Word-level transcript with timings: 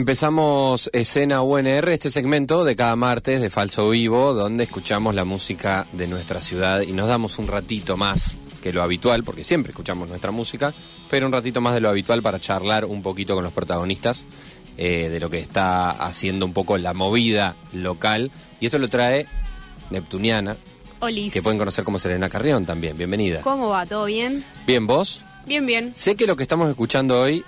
Empezamos 0.00 0.88
escena 0.94 1.42
UNR, 1.42 1.90
este 1.90 2.08
segmento 2.08 2.64
de 2.64 2.74
cada 2.74 2.96
martes 2.96 3.38
de 3.42 3.50
Falso 3.50 3.90
Vivo, 3.90 4.32
donde 4.32 4.64
escuchamos 4.64 5.14
la 5.14 5.26
música 5.26 5.86
de 5.92 6.06
nuestra 6.06 6.40
ciudad 6.40 6.80
y 6.80 6.92
nos 6.94 7.06
damos 7.06 7.38
un 7.38 7.46
ratito 7.46 7.98
más 7.98 8.38
que 8.62 8.72
lo 8.72 8.82
habitual, 8.82 9.24
porque 9.24 9.44
siempre 9.44 9.72
escuchamos 9.72 10.08
nuestra 10.08 10.30
música, 10.30 10.72
pero 11.10 11.26
un 11.26 11.32
ratito 11.32 11.60
más 11.60 11.74
de 11.74 11.80
lo 11.80 11.90
habitual 11.90 12.22
para 12.22 12.40
charlar 12.40 12.86
un 12.86 13.02
poquito 13.02 13.34
con 13.34 13.44
los 13.44 13.52
protagonistas 13.52 14.24
eh, 14.78 15.10
de 15.10 15.20
lo 15.20 15.28
que 15.28 15.38
está 15.38 15.90
haciendo 15.90 16.46
un 16.46 16.54
poco 16.54 16.78
la 16.78 16.94
movida 16.94 17.56
local. 17.74 18.32
Y 18.58 18.66
esto 18.66 18.78
lo 18.78 18.88
trae 18.88 19.26
Neptuniana, 19.90 20.56
Olis. 21.00 21.30
que 21.30 21.42
pueden 21.42 21.58
conocer 21.58 21.84
como 21.84 21.98
Serena 21.98 22.30
Carrión 22.30 22.64
también. 22.64 22.96
Bienvenida. 22.96 23.42
¿Cómo 23.42 23.68
va? 23.68 23.84
¿Todo 23.84 24.06
bien? 24.06 24.42
Bien, 24.66 24.86
vos. 24.86 25.20
Bien, 25.44 25.66
bien. 25.66 25.94
Sé 25.94 26.16
que 26.16 26.26
lo 26.26 26.36
que 26.36 26.44
estamos 26.44 26.70
escuchando 26.70 27.20
hoy 27.20 27.44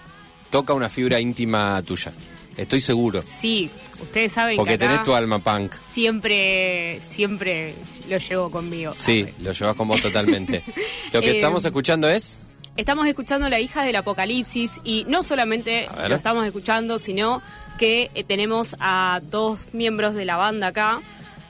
toca 0.51 0.75
una 0.75 0.91
fibra 0.91 1.19
íntima 1.19 1.81
tuya. 1.81 2.13
Estoy 2.57 2.81
seguro. 2.81 3.23
Sí, 3.31 3.71
ustedes 4.01 4.33
saben 4.33 4.57
Porque 4.57 4.77
que 4.79 4.85
acá 4.85 4.93
tenés 4.93 5.03
tu 5.05 5.15
alma 5.15 5.39
punk. 5.39 5.73
siempre, 5.75 7.01
siempre 7.03 7.75
lo 8.09 8.19
llevo 8.19 8.51
conmigo. 8.51 8.93
Sí, 8.97 9.27
lo 9.41 9.53
llevas 9.53 9.75
con 9.77 9.89
vos 9.89 10.01
totalmente. 10.01 10.63
Lo 11.13 11.21
que 11.21 11.31
Eh, 11.31 11.37
estamos 11.37 11.65
escuchando 11.65 12.09
es. 12.09 12.41
Estamos 12.77 13.07
escuchando 13.07 13.49
La 13.51 13.61
hija 13.61 13.83
del 13.85 13.97
apocalipsis 13.97 14.81
y 14.83 15.05
no 15.07 15.23
solamente 15.23 15.89
lo 16.09 16.15
estamos 16.17 16.47
escuchando, 16.47 16.99
sino 16.99 17.43
que 17.79 18.11
eh, 18.15 18.25
tenemos 18.25 18.77
a 18.81 19.21
dos 19.23 19.61
miembros 19.75 20.15
de 20.15 20.25
la 20.25 20.37
banda 20.37 20.69
acá 20.69 21.01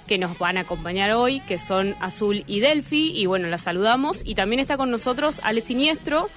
que 0.08 0.18
nos 0.18 0.36
van 0.38 0.56
a 0.58 0.62
acompañar 0.62 1.12
hoy, 1.12 1.40
que 1.42 1.58
son 1.60 1.94
Azul 2.00 2.42
y 2.48 2.58
Delphi, 2.60 3.12
y 3.16 3.26
bueno, 3.26 3.46
las 3.48 3.62
saludamos. 3.62 4.22
Y 4.24 4.34
también 4.34 4.58
está 4.60 4.76
con 4.76 4.90
nosotros 4.90 5.40
Alex 5.44 5.68
Siniestro 5.68 6.28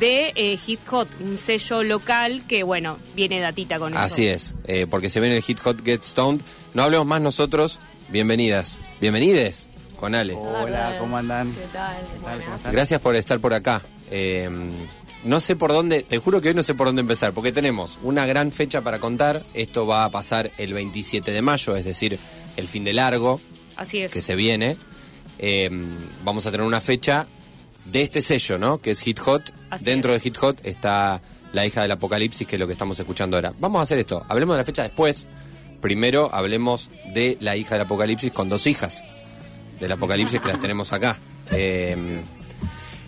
de 0.00 0.32
eh, 0.34 0.56
Hit 0.56 0.80
Hot, 0.88 1.08
un 1.20 1.38
sello 1.38 1.82
local 1.84 2.42
que, 2.48 2.62
bueno, 2.62 2.98
viene 3.14 3.38
datita 3.38 3.78
con 3.78 3.92
eso. 3.92 4.02
Así 4.02 4.26
es, 4.26 4.56
eh, 4.64 4.86
porque 4.90 5.10
se 5.10 5.20
viene 5.20 5.36
el 5.36 5.42
Hit 5.42 5.60
Hot 5.60 5.84
Get 5.84 6.02
Stoned. 6.02 6.40
No 6.74 6.82
hablemos 6.82 7.06
más 7.06 7.20
nosotros. 7.20 7.78
Bienvenidas. 8.08 8.78
Bienvenides 9.00 9.68
con 9.96 10.14
Ale. 10.14 10.34
Hola, 10.34 10.96
¿cómo 10.98 11.18
andan? 11.18 11.52
¿Qué 11.52 11.66
tal? 11.72 11.96
¿Qué 12.00 12.24
tal? 12.24 12.42
¿Cómo 12.42 12.56
están? 12.56 12.72
Gracias 12.72 13.00
por 13.00 13.14
estar 13.14 13.38
por 13.40 13.52
acá. 13.52 13.84
Eh, 14.10 14.48
no 15.22 15.38
sé 15.38 15.54
por 15.54 15.70
dónde, 15.70 16.02
te 16.02 16.16
juro 16.16 16.40
que 16.40 16.48
hoy 16.48 16.54
no 16.54 16.62
sé 16.62 16.74
por 16.74 16.86
dónde 16.86 17.02
empezar, 17.02 17.34
porque 17.34 17.52
tenemos 17.52 17.98
una 18.02 18.24
gran 18.24 18.52
fecha 18.52 18.80
para 18.80 18.98
contar. 18.98 19.42
Esto 19.52 19.86
va 19.86 20.06
a 20.06 20.10
pasar 20.10 20.50
el 20.56 20.72
27 20.72 21.30
de 21.30 21.42
mayo, 21.42 21.76
es 21.76 21.84
decir, 21.84 22.18
el 22.56 22.68
fin 22.68 22.84
de 22.84 22.94
largo 22.94 23.38
Así 23.76 23.98
es. 23.98 24.10
que 24.12 24.22
se 24.22 24.34
viene. 24.34 24.78
Eh, 25.38 25.68
vamos 26.24 26.46
a 26.46 26.50
tener 26.50 26.66
una 26.66 26.80
fecha 26.80 27.26
de 27.84 28.00
este 28.00 28.22
sello, 28.22 28.58
¿no? 28.58 28.78
Que 28.78 28.92
es 28.92 29.00
Hit 29.02 29.18
Hot. 29.20 29.59
Así 29.70 29.84
Dentro 29.84 30.12
es. 30.14 30.22
de 30.22 30.30
Hit 30.30 30.36
Hot 30.38 30.66
está 30.66 31.20
La 31.52 31.64
hija 31.66 31.82
del 31.82 31.90
apocalipsis, 31.92 32.46
que 32.46 32.56
es 32.56 32.60
lo 32.60 32.66
que 32.66 32.72
estamos 32.74 32.98
escuchando 32.98 33.36
ahora. 33.36 33.52
Vamos 33.58 33.80
a 33.80 33.82
hacer 33.82 33.98
esto. 33.98 34.24
Hablemos 34.28 34.54
de 34.54 34.58
la 34.58 34.64
fecha 34.64 34.82
después. 34.82 35.26
Primero 35.80 36.28
hablemos 36.32 36.90
de 37.14 37.36
La 37.40 37.56
hija 37.56 37.74
del 37.76 37.82
apocalipsis 37.86 38.32
con 38.32 38.48
dos 38.48 38.66
hijas 38.66 39.02
del 39.80 39.92
apocalipsis 39.92 40.40
que 40.40 40.48
las 40.48 40.60
tenemos 40.60 40.92
acá. 40.92 41.18
Eh, 41.50 41.96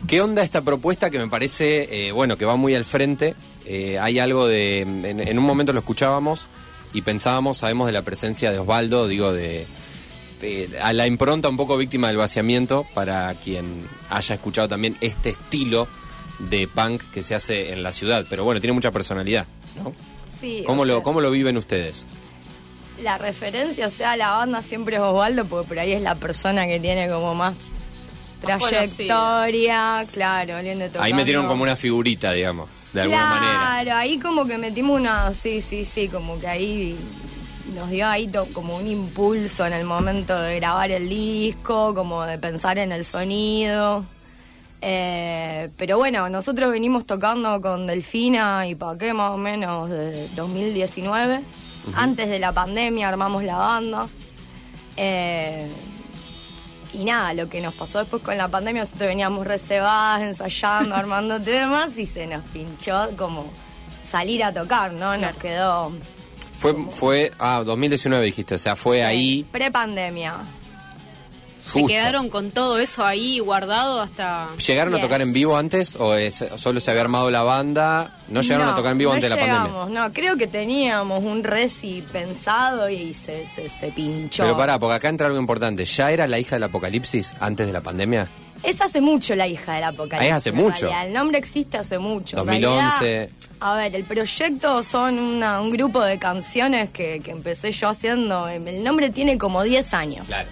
¿Qué 0.09 0.21
onda 0.23 0.43
esta 0.43 0.63
propuesta 0.63 1.11
que 1.11 1.19
me 1.19 1.29
parece, 1.29 2.09
eh, 2.09 2.13
bueno, 2.13 2.39
que 2.39 2.45
va 2.47 2.57
muy 2.57 2.75
al 2.75 2.85
frente? 2.87 3.35
Eh, 3.67 3.99
hay 4.01 4.19
algo 4.19 4.47
de, 4.49 4.81
en, 4.81 5.05
en 5.21 5.39
un 5.39 5.45
momento 5.45 5.73
lo 5.75 5.81
escuchábamos 5.81 6.47
y 6.95 7.03
pensábamos, 7.03 7.59
sabemos 7.59 7.87
de 7.87 7.93
la 7.93 8.03
presencia 8.03 8.51
de 8.51 8.59
Osvaldo, 8.59 9.07
digo, 9.07 9.33
de, 9.35 9.67
de- 10.41 10.79
a 10.83 10.93
la 10.95 11.07
impronta 11.07 11.49
un 11.51 11.57
poco 11.59 11.77
víctima 11.77 12.09
del 12.09 12.17
vaciamiento, 12.17 12.87
para 12.95 13.33
quien 13.35 13.87
haya 14.11 14.35
escuchado 14.35 14.67
también 14.69 14.97
este 15.03 15.29
estilo 15.31 15.87
de 16.51 16.69
punk 16.69 17.03
que 17.13 17.23
se 17.23 17.35
hace 17.35 17.73
en 17.73 17.83
la 17.83 17.93
ciudad, 17.93 18.25
pero 18.29 18.45
bueno, 18.45 18.61
tiene 18.61 18.73
mucha 18.73 18.91
personalidad, 18.91 19.47
¿no? 19.77 19.93
Sí, 20.41 20.63
¿Cómo 20.67 20.85
lo, 20.85 20.95
sea, 20.97 21.03
cómo 21.03 21.21
lo 21.21 21.31
viven 21.31 21.57
ustedes? 21.57 22.07
La 23.01 23.17
referencia, 23.19 23.87
o 23.87 23.91
sea, 23.91 24.17
la 24.17 24.33
banda 24.37 24.63
siempre 24.63 24.97
es 24.97 25.03
Osvaldo, 25.03 25.45
porque 25.47 25.69
por 25.69 25.79
ahí 25.79 25.93
es 25.93 26.03
la 26.03 26.15
persona 26.17 26.67
que 26.67 26.79
tiene 26.81 27.09
como 27.09 27.35
más 27.35 27.55
trayectoria, 28.41 30.05
claro, 30.13 30.55
Ahí 31.01 31.13
metieron 31.15 31.47
como 31.47 31.63
una 31.63 31.77
figurita, 31.77 32.33
digamos, 32.33 32.69
de 32.93 33.03
alguna 33.03 33.27
manera. 33.27 33.53
Claro, 33.83 33.95
ahí 33.97 34.19
como 34.19 34.47
que 34.47 34.59
metimos 34.59 34.99
una, 35.01 35.33
sí, 35.33 35.61
sí, 35.61 35.85
sí, 35.85 36.09
como 36.09 36.39
que 36.41 36.47
ahí 36.49 36.97
nos 37.75 37.91
dio 37.91 38.07
ahí 38.07 38.27
to- 38.29 38.47
como 38.53 38.77
un 38.77 38.87
impulso 38.87 39.65
en 39.67 39.73
el 39.73 39.85
momento 39.85 40.37
de 40.39 40.57
grabar 40.57 40.91
el 40.91 41.09
disco, 41.09 41.95
como 41.95 42.23
de 42.25 42.39
pensar 42.39 42.79
en 42.79 42.93
el 42.93 43.05
sonido. 43.05 44.05
Eh, 44.85 45.71
pero 45.77 45.97
bueno, 45.97 46.29
nosotros 46.29 46.73
venimos 46.73 47.07
tocando 47.07 47.61
con 47.61 47.87
Delfina 47.87 48.67
y 48.67 48.75
Paqué 48.75 49.15
más 49.15 49.31
o 49.31 49.37
menos 49.37 49.89
desde 49.89 50.29
2019. 50.35 51.41
Antes 51.95 52.29
de 52.29 52.39
la 52.41 52.53
pandemia 52.53 53.09
armamos 53.09 53.45
la 53.45 53.57
banda. 53.57 54.09
Eh, 54.97 55.69
y 56.95 57.05
nada, 57.05 57.33
lo 57.33 57.49
que 57.49 57.61
nos 57.61 57.75
pasó 57.75 58.01
después 58.01 58.23
con 58.23 58.37
la 58.37 58.49
pandemia, 58.49 58.83
nosotros 58.83 59.09
veníamos 59.09 59.47
reservadas, 59.47 60.23
ensayando, 60.23 60.95
armando 60.97 61.41
temas 61.41 61.97
y 61.97 62.07
se 62.07 62.27
nos 62.27 62.45
pinchó 62.49 63.11
como 63.17 63.47
salir 64.11 64.43
a 64.43 64.53
tocar, 64.53 64.93
¿no? 64.93 65.17
Nos 65.17 65.37
quedó 65.37 65.93
Fue, 66.59 66.75
fue, 66.91 67.33
ah, 67.39 67.63
2019 67.65 68.25
dijiste, 68.27 68.57
o 68.57 68.59
sea, 68.59 68.75
fue 68.75 69.05
ahí 69.05 69.47
pre-pandemia. 69.51 70.35
¿Se 71.65 71.71
justo. 71.81 71.89
quedaron 71.89 72.29
con 72.29 72.51
todo 72.51 72.79
eso 72.79 73.05
ahí 73.07 73.39
guardado 73.39 74.01
hasta...? 74.01 74.49
¿Llegaron 74.67 74.93
a 74.95 74.97
Yes. 74.97 75.07
tocar 75.07 75.21
en 75.23 75.33
vivo 75.33 75.57
antes 75.57 75.95
o 75.97 76.15
es- 76.17 76.45
solo 76.57 76.81
se 76.81 76.91
había 76.91 77.03
armado 77.03 77.31
la 77.31 77.43
banda? 77.43 78.19
¿No 78.29 78.43
llegaron 78.43 78.69
a 78.69 78.75
tocar 78.75 78.93
en 78.93 78.99
vivo 78.99 79.11
no 79.13 79.15
antes 79.15 79.31
de 79.31 79.37
la 79.37 79.47
pandemia? 79.47 79.87
No, 80.01 80.13
creo 80.13 80.37
que 80.37 80.47
teníamos 80.49 81.23
un 81.23 81.45
reci 81.45 82.03
pensado 82.13 82.91
y 82.91 83.15
se, 83.15 83.47
se, 83.47 83.69
se 83.69 83.89
pinchó. 83.89 84.43
Pero 84.43 84.57
pará, 84.57 84.79
porque 84.79 84.97
acá 84.97 85.09
entra 85.09 85.27
algo 85.29 85.39
importante. 85.39 85.85
¿Ya 85.85 86.11
era 86.11 86.27
la 86.27 86.39
hija 86.39 86.57
del 86.57 86.65
apocalipsis 86.65 87.35
antes 87.41 87.67
de 87.67 87.73
la 87.73 87.81
pandemia? 87.81 88.27
Es 88.63 88.81
hace 88.81 89.01
mucho 89.01 89.35
la 89.35 89.47
hija 89.49 89.73
del 89.75 89.85
apocalipsis. 89.85 90.29
Es 90.31 90.37
hace 90.37 90.53
mucho. 90.53 90.87
realidad. 90.87 91.07
El 91.09 91.13
nombre 91.15 91.39
existe 91.39 91.79
hace 91.79 91.99
mucho. 91.99 92.39
En 92.39 92.47
2011. 92.47 92.99
realidad, 93.05 93.29
a 93.61 93.75
ver, 93.77 93.95
el 93.97 94.05
proyecto 94.05 94.83
son 94.85 95.19
una- 95.19 95.61
un 95.61 95.71
grupo 95.73 96.01
de 96.03 96.19
canciones 96.19 96.91
que, 96.91 97.21
que 97.25 97.31
empecé 97.33 97.73
yo 97.73 97.89
haciendo. 97.89 98.47
El 98.49 98.83
nombre 98.85 99.11
tiene 99.11 99.37
como 99.39 99.63
10 99.65 99.95
años. 99.95 100.27
Claro. 100.29 100.49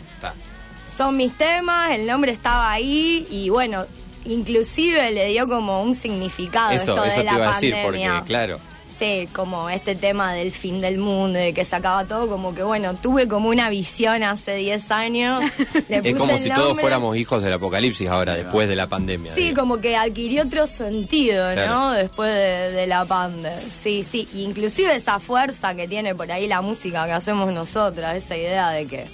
Son 1.00 1.17
mis 1.17 1.32
temas, 1.32 1.93
el 1.93 2.06
nombre 2.06 2.31
estaba 2.31 2.70
ahí 2.70 3.26
y 3.31 3.49
bueno, 3.49 3.87
inclusive 4.26 5.11
le 5.12 5.29
dio 5.29 5.49
como 5.49 5.82
un 5.82 5.94
significado 5.94 6.73
Eso, 6.73 6.93
esto 6.93 7.05
eso 7.06 7.17
de 7.20 7.25
te 7.25 7.25
la 7.25 7.38
iba 7.38 7.49
a 7.50 7.55
decir, 7.55 7.73
pandemia. 7.73 8.12
porque 8.17 8.26
claro. 8.26 8.58
Sí, 8.99 9.26
como 9.32 9.70
este 9.70 9.94
tema 9.94 10.35
del 10.35 10.52
fin 10.52 10.82
del 10.82 10.99
mundo, 10.99 11.38
de 11.38 11.55
que 11.55 11.64
se 11.64 11.75
acaba 11.75 12.05
todo, 12.05 12.29
como 12.29 12.55
que 12.55 12.62
bueno, 12.62 12.97
tuve 12.97 13.29
como 13.29 13.49
una 13.49 13.70
visión 13.70 14.23
hace 14.23 14.56
10 14.56 14.91
años. 14.91 15.43
le 15.88 16.02
Es 16.11 16.14
como 16.19 16.32
el 16.32 16.38
si 16.38 16.50
todos 16.50 16.79
fuéramos 16.79 17.17
hijos 17.17 17.43
del 17.43 17.55
apocalipsis 17.55 18.06
ahora, 18.08 18.35
después 18.35 18.69
de 18.69 18.76
la 18.76 18.87
pandemia. 18.87 19.35
Sí, 19.35 19.55
como 19.55 19.79
que 19.81 19.97
adquirió 19.97 20.43
otro 20.43 20.67
sentido, 20.67 21.50
Claro. 21.55 21.70
¿no? 21.73 21.93
Después 21.93 22.29
de, 22.31 22.73
de 22.73 22.87
la 22.87 23.06
pandemia. 23.06 23.58
Sí, 23.70 24.05
sí. 24.05 24.29
Inclusive 24.35 24.94
esa 24.94 25.19
fuerza 25.19 25.75
que 25.75 25.88
tiene 25.88 26.14
por 26.14 26.31
ahí 26.31 26.47
la 26.47 26.61
música 26.61 27.06
que 27.06 27.12
hacemos 27.12 27.50
nosotras, 27.55 28.19
esa 28.23 28.37
idea 28.37 28.69
de 28.69 28.87
que 28.87 29.06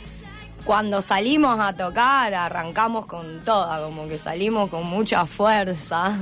cuando 0.66 1.00
salimos 1.00 1.58
a 1.60 1.72
tocar 1.72 2.34
arrancamos 2.34 3.06
con 3.06 3.44
toda, 3.44 3.80
como 3.82 4.08
que 4.08 4.18
salimos 4.18 4.68
con 4.68 4.84
mucha 4.84 5.24
fuerza. 5.24 6.18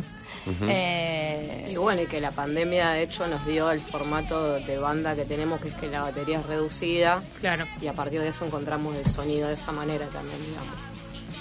Eh, 0.68 1.68
Y 1.70 1.76
bueno, 1.76 2.02
y 2.02 2.06
que 2.06 2.20
la 2.20 2.30
pandemia 2.30 2.90
de 2.90 3.02
hecho 3.02 3.26
nos 3.26 3.44
dio 3.46 3.70
el 3.70 3.80
formato 3.80 4.54
de 4.60 4.78
banda 4.78 5.16
que 5.16 5.24
tenemos, 5.24 5.60
que 5.60 5.68
es 5.68 5.74
que 5.74 5.86
la 5.88 6.02
batería 6.02 6.38
es 6.38 6.46
reducida 6.46 7.22
Claro. 7.40 7.64
y 7.80 7.86
a 7.86 7.94
partir 7.94 8.20
de 8.20 8.28
eso 8.28 8.44
encontramos 8.44 8.94
el 8.94 9.10
sonido 9.10 9.48
de 9.48 9.54
esa 9.54 9.72
manera 9.72 10.06
también, 10.08 10.36
digamos. 10.46 10.74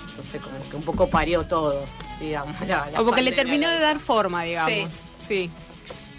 Entonces 0.09 0.41
como 0.41 0.69
que 0.69 0.75
un 0.77 0.83
poco 0.83 1.07
parió 1.09 1.43
todo, 1.43 1.85
digamos. 2.19 2.55
la- 2.61 2.89
la 2.91 3.01
O 3.01 3.05
porque 3.05 3.21
le 3.21 3.33
terminó 3.33 3.67
la- 3.67 3.73
de 3.73 3.79
dar 3.81 3.99
forma, 3.99 4.43
digamos. 4.43 4.89
Sí. 5.27 5.49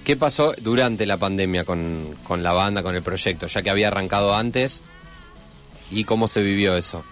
¿Qué 0.05 0.17
pasó 0.17 0.53
durante 0.61 1.07
la 1.07 1.17
pandemia 1.17 1.65
con, 1.65 2.15
con 2.25 2.43
la 2.43 2.53
banda, 2.53 2.83
con 2.83 2.95
el 2.95 3.03
proyecto? 3.03 3.47
Ya 3.47 3.63
que 3.63 3.71
había 3.71 3.89
arrancado 3.89 4.35
antes. 4.37 4.83
¿Y 5.91 6.05
cómo 6.05 6.29
se 6.29 6.43
vivió 6.43 6.77
eso? 6.77 7.05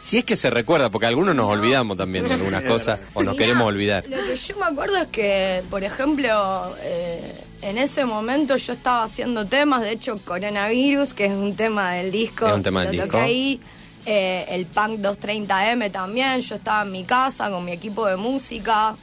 Si 0.00 0.16
es 0.16 0.24
que 0.24 0.34
se 0.34 0.48
recuerda, 0.48 0.88
porque 0.88 1.06
algunos 1.06 1.34
nos 1.34 1.46
olvidamos 1.46 1.96
también 1.96 2.26
de 2.26 2.34
algunas 2.34 2.62
cosas 2.72 3.00
o 3.12 3.22
nos 3.22 3.34
Mirá, 3.34 3.44
queremos 3.44 3.66
olvidar. 3.66 4.04
Lo 4.08 4.16
que 4.16 4.36
yo 4.36 4.56
me 4.58 4.64
acuerdo 4.64 4.96
es 4.96 5.08
que, 5.08 5.62
por 5.68 5.84
ejemplo, 5.84 6.74
eh, 6.80 7.44
en 7.60 7.76
ese 7.76 8.06
momento 8.06 8.56
yo 8.56 8.72
estaba 8.72 9.02
haciendo 9.04 9.44
temas, 9.46 9.82
de 9.82 9.90
hecho, 9.92 10.18
Coronavirus, 10.24 11.12
que 11.12 11.26
es 11.26 11.32
un 11.32 11.54
tema 11.54 11.92
del 11.92 12.10
disco. 12.10 12.46
Es 12.46 12.54
un 12.54 12.62
tema 12.62 12.80
del 12.84 12.96
lo 12.96 13.02
disco. 13.02 13.06
toqué 13.18 13.18
ahí. 13.18 13.60
eh, 14.06 14.46
el 14.48 14.64
Punk 14.64 15.00
230M 15.00 15.92
también, 15.92 16.40
yo 16.40 16.54
estaba 16.54 16.82
en 16.82 16.92
mi 16.92 17.04
casa 17.04 17.50
con 17.50 17.62
mi 17.66 17.72
equipo 17.72 18.06
de 18.06 18.16
música, 18.16 18.96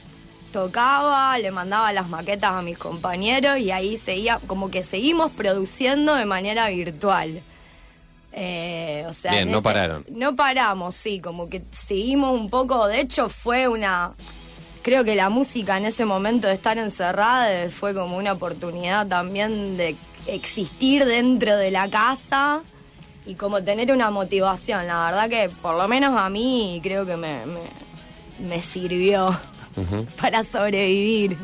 tocaba, 0.52 1.38
le 1.38 1.52
mandaba 1.52 1.92
las 1.92 2.08
maquetas 2.08 2.52
a 2.54 2.62
mis 2.62 2.76
compañeros 2.76 3.58
y 3.58 3.70
ahí 3.70 3.96
seguía, 3.96 4.40
como 4.48 4.70
que 4.70 4.82
seguimos 4.82 5.30
produciendo 5.32 6.14
de 6.16 6.24
manera 6.24 6.68
virtual. 6.70 7.40
Eh, 8.32 9.04
o 9.08 9.14
sea, 9.14 9.32
Bien, 9.32 9.44
en 9.44 9.52
no 9.52 9.62
pararon. 9.62 10.04
No 10.10 10.36
paramos, 10.36 10.94
sí, 10.94 11.20
como 11.20 11.48
que 11.48 11.62
seguimos 11.72 12.38
un 12.38 12.50
poco. 12.50 12.86
De 12.86 13.00
hecho, 13.00 13.28
fue 13.28 13.68
una. 13.68 14.12
Creo 14.82 15.04
que 15.04 15.14
la 15.14 15.28
música 15.28 15.76
en 15.76 15.84
ese 15.84 16.04
momento 16.04 16.46
de 16.46 16.54
estar 16.54 16.78
encerrada 16.78 17.68
fue 17.70 17.94
como 17.94 18.16
una 18.16 18.32
oportunidad 18.32 19.06
también 19.06 19.76
de 19.76 19.96
existir 20.26 21.04
dentro 21.04 21.56
de 21.56 21.70
la 21.70 21.88
casa 21.90 22.62
y 23.26 23.34
como 23.34 23.62
tener 23.62 23.92
una 23.92 24.10
motivación. 24.10 24.86
La 24.86 25.04
verdad 25.04 25.28
que 25.28 25.50
por 25.60 25.76
lo 25.76 25.86
menos 25.88 26.18
a 26.18 26.28
mí 26.28 26.80
creo 26.82 27.04
que 27.04 27.16
me, 27.16 27.44
me, 27.44 27.60
me 28.46 28.62
sirvió 28.62 29.38
para 30.20 30.44
sobrevivir. 30.44 31.36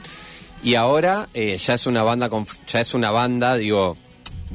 Y 0.62 0.76
ahora 0.76 1.28
eh, 1.34 1.58
ya 1.58 1.75
es 1.75 1.87
una 1.87 2.02
banda, 2.02 2.30
con, 2.30 2.46
ya 2.66 2.80
es 2.80 2.94
una 2.94 3.10
banda, 3.10 3.56
digo, 3.56 3.98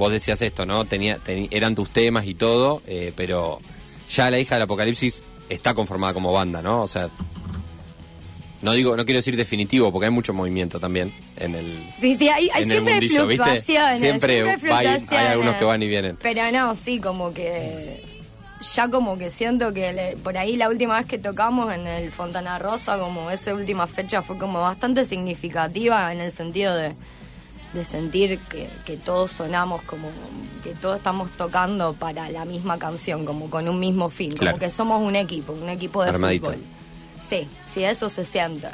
vos 0.00 0.10
decías 0.10 0.42
esto, 0.42 0.66
¿no? 0.66 0.84
Tenía, 0.84 1.18
teni- 1.18 1.46
eran 1.52 1.76
tus 1.76 1.90
temas 1.90 2.24
y 2.26 2.34
todo, 2.34 2.82
eh, 2.88 3.12
pero 3.14 3.60
ya 4.08 4.30
la 4.30 4.38
hija 4.40 4.56
del 4.56 4.62
apocalipsis 4.62 5.22
está 5.48 5.74
conformada 5.74 6.12
como 6.14 6.32
banda, 6.32 6.62
¿no? 6.62 6.82
O 6.82 6.88
sea, 6.88 7.08
no 8.62 8.72
digo, 8.72 8.94
no 8.96 9.04
quiero 9.06 9.18
decir 9.18 9.36
definitivo, 9.36 9.90
porque 9.90 10.06
hay 10.06 10.10
mucho 10.12 10.34
movimiento 10.34 10.78
también 10.78 11.12
en 11.36 11.54
el. 11.54 11.92
Sí, 12.00 12.16
sí, 12.18 12.28
hay, 12.28 12.50
hay 12.50 12.62
en 12.64 12.70
el 12.70 12.76
siempre 12.76 12.92
mundillo, 12.94 13.26
¿viste? 13.26 13.62
Siempre 13.62 14.40
hay- 14.72 15.26
algunos 15.28 15.54
que 15.56 15.64
van 15.64 15.82
y 15.82 15.88
vienen. 15.88 16.18
Pero 16.20 16.50
no, 16.52 16.76
sí, 16.76 16.98
como 17.00 17.32
que 17.32 18.02
ya 18.74 18.88
como 18.88 19.16
que 19.16 19.30
siento 19.30 19.72
que 19.72 19.92
le- 19.94 20.16
por 20.18 20.36
ahí 20.36 20.56
la 20.56 20.68
última 20.68 20.98
vez 20.98 21.06
que 21.06 21.18
tocamos 21.18 21.72
en 21.72 21.86
el 21.86 22.10
Fontana 22.10 22.58
Rosa, 22.58 22.98
como 22.98 23.30
esa 23.30 23.54
última 23.54 23.86
fecha 23.86 24.20
fue 24.20 24.36
como 24.36 24.60
bastante 24.60 25.06
significativa 25.06 26.12
en 26.12 26.20
el 26.20 26.30
sentido 26.32 26.74
de, 26.74 26.92
de 27.72 27.84
sentir 27.84 28.38
que, 28.50 28.68
que 28.84 28.96
todos 28.96 29.30
sonamos 29.32 29.82
como 29.82 30.08
que 30.64 30.70
todos 30.74 30.96
estamos 30.98 31.30
tocando 31.36 31.94
para 31.94 32.28
la 32.30 32.44
misma 32.44 32.78
canción, 32.78 33.24
como 33.24 33.48
con 33.48 33.68
un 33.68 33.78
mismo 33.80 34.10
fin, 34.10 34.32
Claro. 34.34 34.56
como 34.56 34.66
que 34.66 34.70
somos 34.70 35.00
un 35.02 35.16
equipo, 35.16 35.52
un 35.52 35.68
equipo 35.68 36.02
de 36.02 36.10
Armadito. 36.10 36.50
fútbol. 36.50 36.62
Sí, 37.28 37.46
sí, 37.72 37.84
eso 37.84 38.10
se 38.10 38.24
siente. 38.24 38.68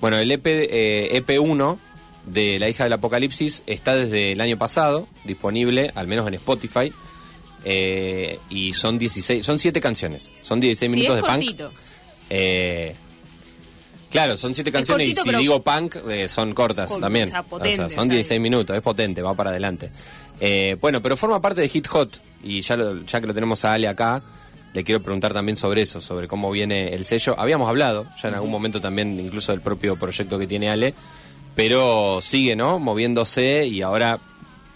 Bueno, 0.00 0.18
el 0.18 0.30
EP, 0.30 0.46
eh, 0.46 1.08
EP1 1.26 1.78
de 2.26 2.58
La 2.58 2.68
hija 2.68 2.84
del 2.84 2.92
apocalipsis 2.92 3.62
está 3.66 3.96
desde 3.96 4.32
el 4.32 4.40
año 4.42 4.58
pasado, 4.58 5.08
disponible, 5.24 5.90
al 5.94 6.06
menos 6.06 6.26
en 6.28 6.34
Spotify. 6.34 6.92
eh, 7.64 8.38
y 8.50 8.72
son 8.74 8.98
16, 8.98 9.44
son 9.44 9.58
7 9.58 9.80
canciones, 9.80 10.32
son 10.42 10.60
16 10.60 10.90
Sí, 10.90 10.94
minutos 10.96 11.16
es 11.16 11.22
de 11.22 11.28
punk. 11.28 11.38
cortito. 11.40 11.72
Eh, 12.30 12.94
claro, 14.10 14.36
son 14.36 14.54
siete 14.54 14.70
canciones 14.72 15.06
cortito, 15.06 15.20
y 15.20 15.24
si 15.24 15.28
pero- 15.28 15.38
digo 15.38 15.62
punk, 15.62 15.96
eh, 16.10 16.28
son 16.28 16.52
cortas 16.54 16.88
Con- 16.90 17.00
también. 17.00 17.28
o 17.28 17.30
sea, 17.30 17.42
potente, 17.42 17.76
son 17.76 17.86
o 17.86 17.88
sea, 17.90 18.04
16 18.04 18.40
minutos, 18.40 18.74
es 18.76 18.82
potente, 18.82 19.22
va 19.22 19.34
para 19.34 19.50
adelante. 19.50 19.90
Eh, 20.40 20.76
bueno, 20.80 21.02
pero 21.02 21.16
forma 21.16 21.40
parte 21.40 21.60
de 21.60 21.68
Hit 21.68 21.86
Hot 21.88 22.20
y 22.44 22.60
ya, 22.60 22.76
lo- 22.76 23.04
ya 23.04 23.20
que 23.20 23.26
lo 23.26 23.34
tenemos 23.34 23.64
a 23.64 23.72
Ale 23.74 23.88
acá, 23.88 24.22
le 24.74 24.84
quiero 24.84 25.02
preguntar 25.02 25.32
también 25.32 25.56
sobre 25.56 25.82
eso, 25.82 26.00
sobre 26.00 26.28
cómo 26.28 26.50
viene 26.50 26.88
el 26.94 27.04
sello. 27.04 27.34
Habíamos 27.38 27.68
hablado 27.68 28.06
ya 28.22 28.28
en 28.28 28.34
algún 28.34 28.50
momento 28.50 28.80
también, 28.80 29.18
incluso 29.18 29.50
del 29.52 29.60
propio 29.62 29.96
proyecto 29.96 30.38
que 30.38 30.46
tiene 30.46 30.68
Ale, 30.70 30.94
pero 31.56 32.20
sigue, 32.20 32.54
¿no? 32.54 32.78
Moviéndose 32.78 33.66
y 33.66 33.82
ahora 33.82 34.18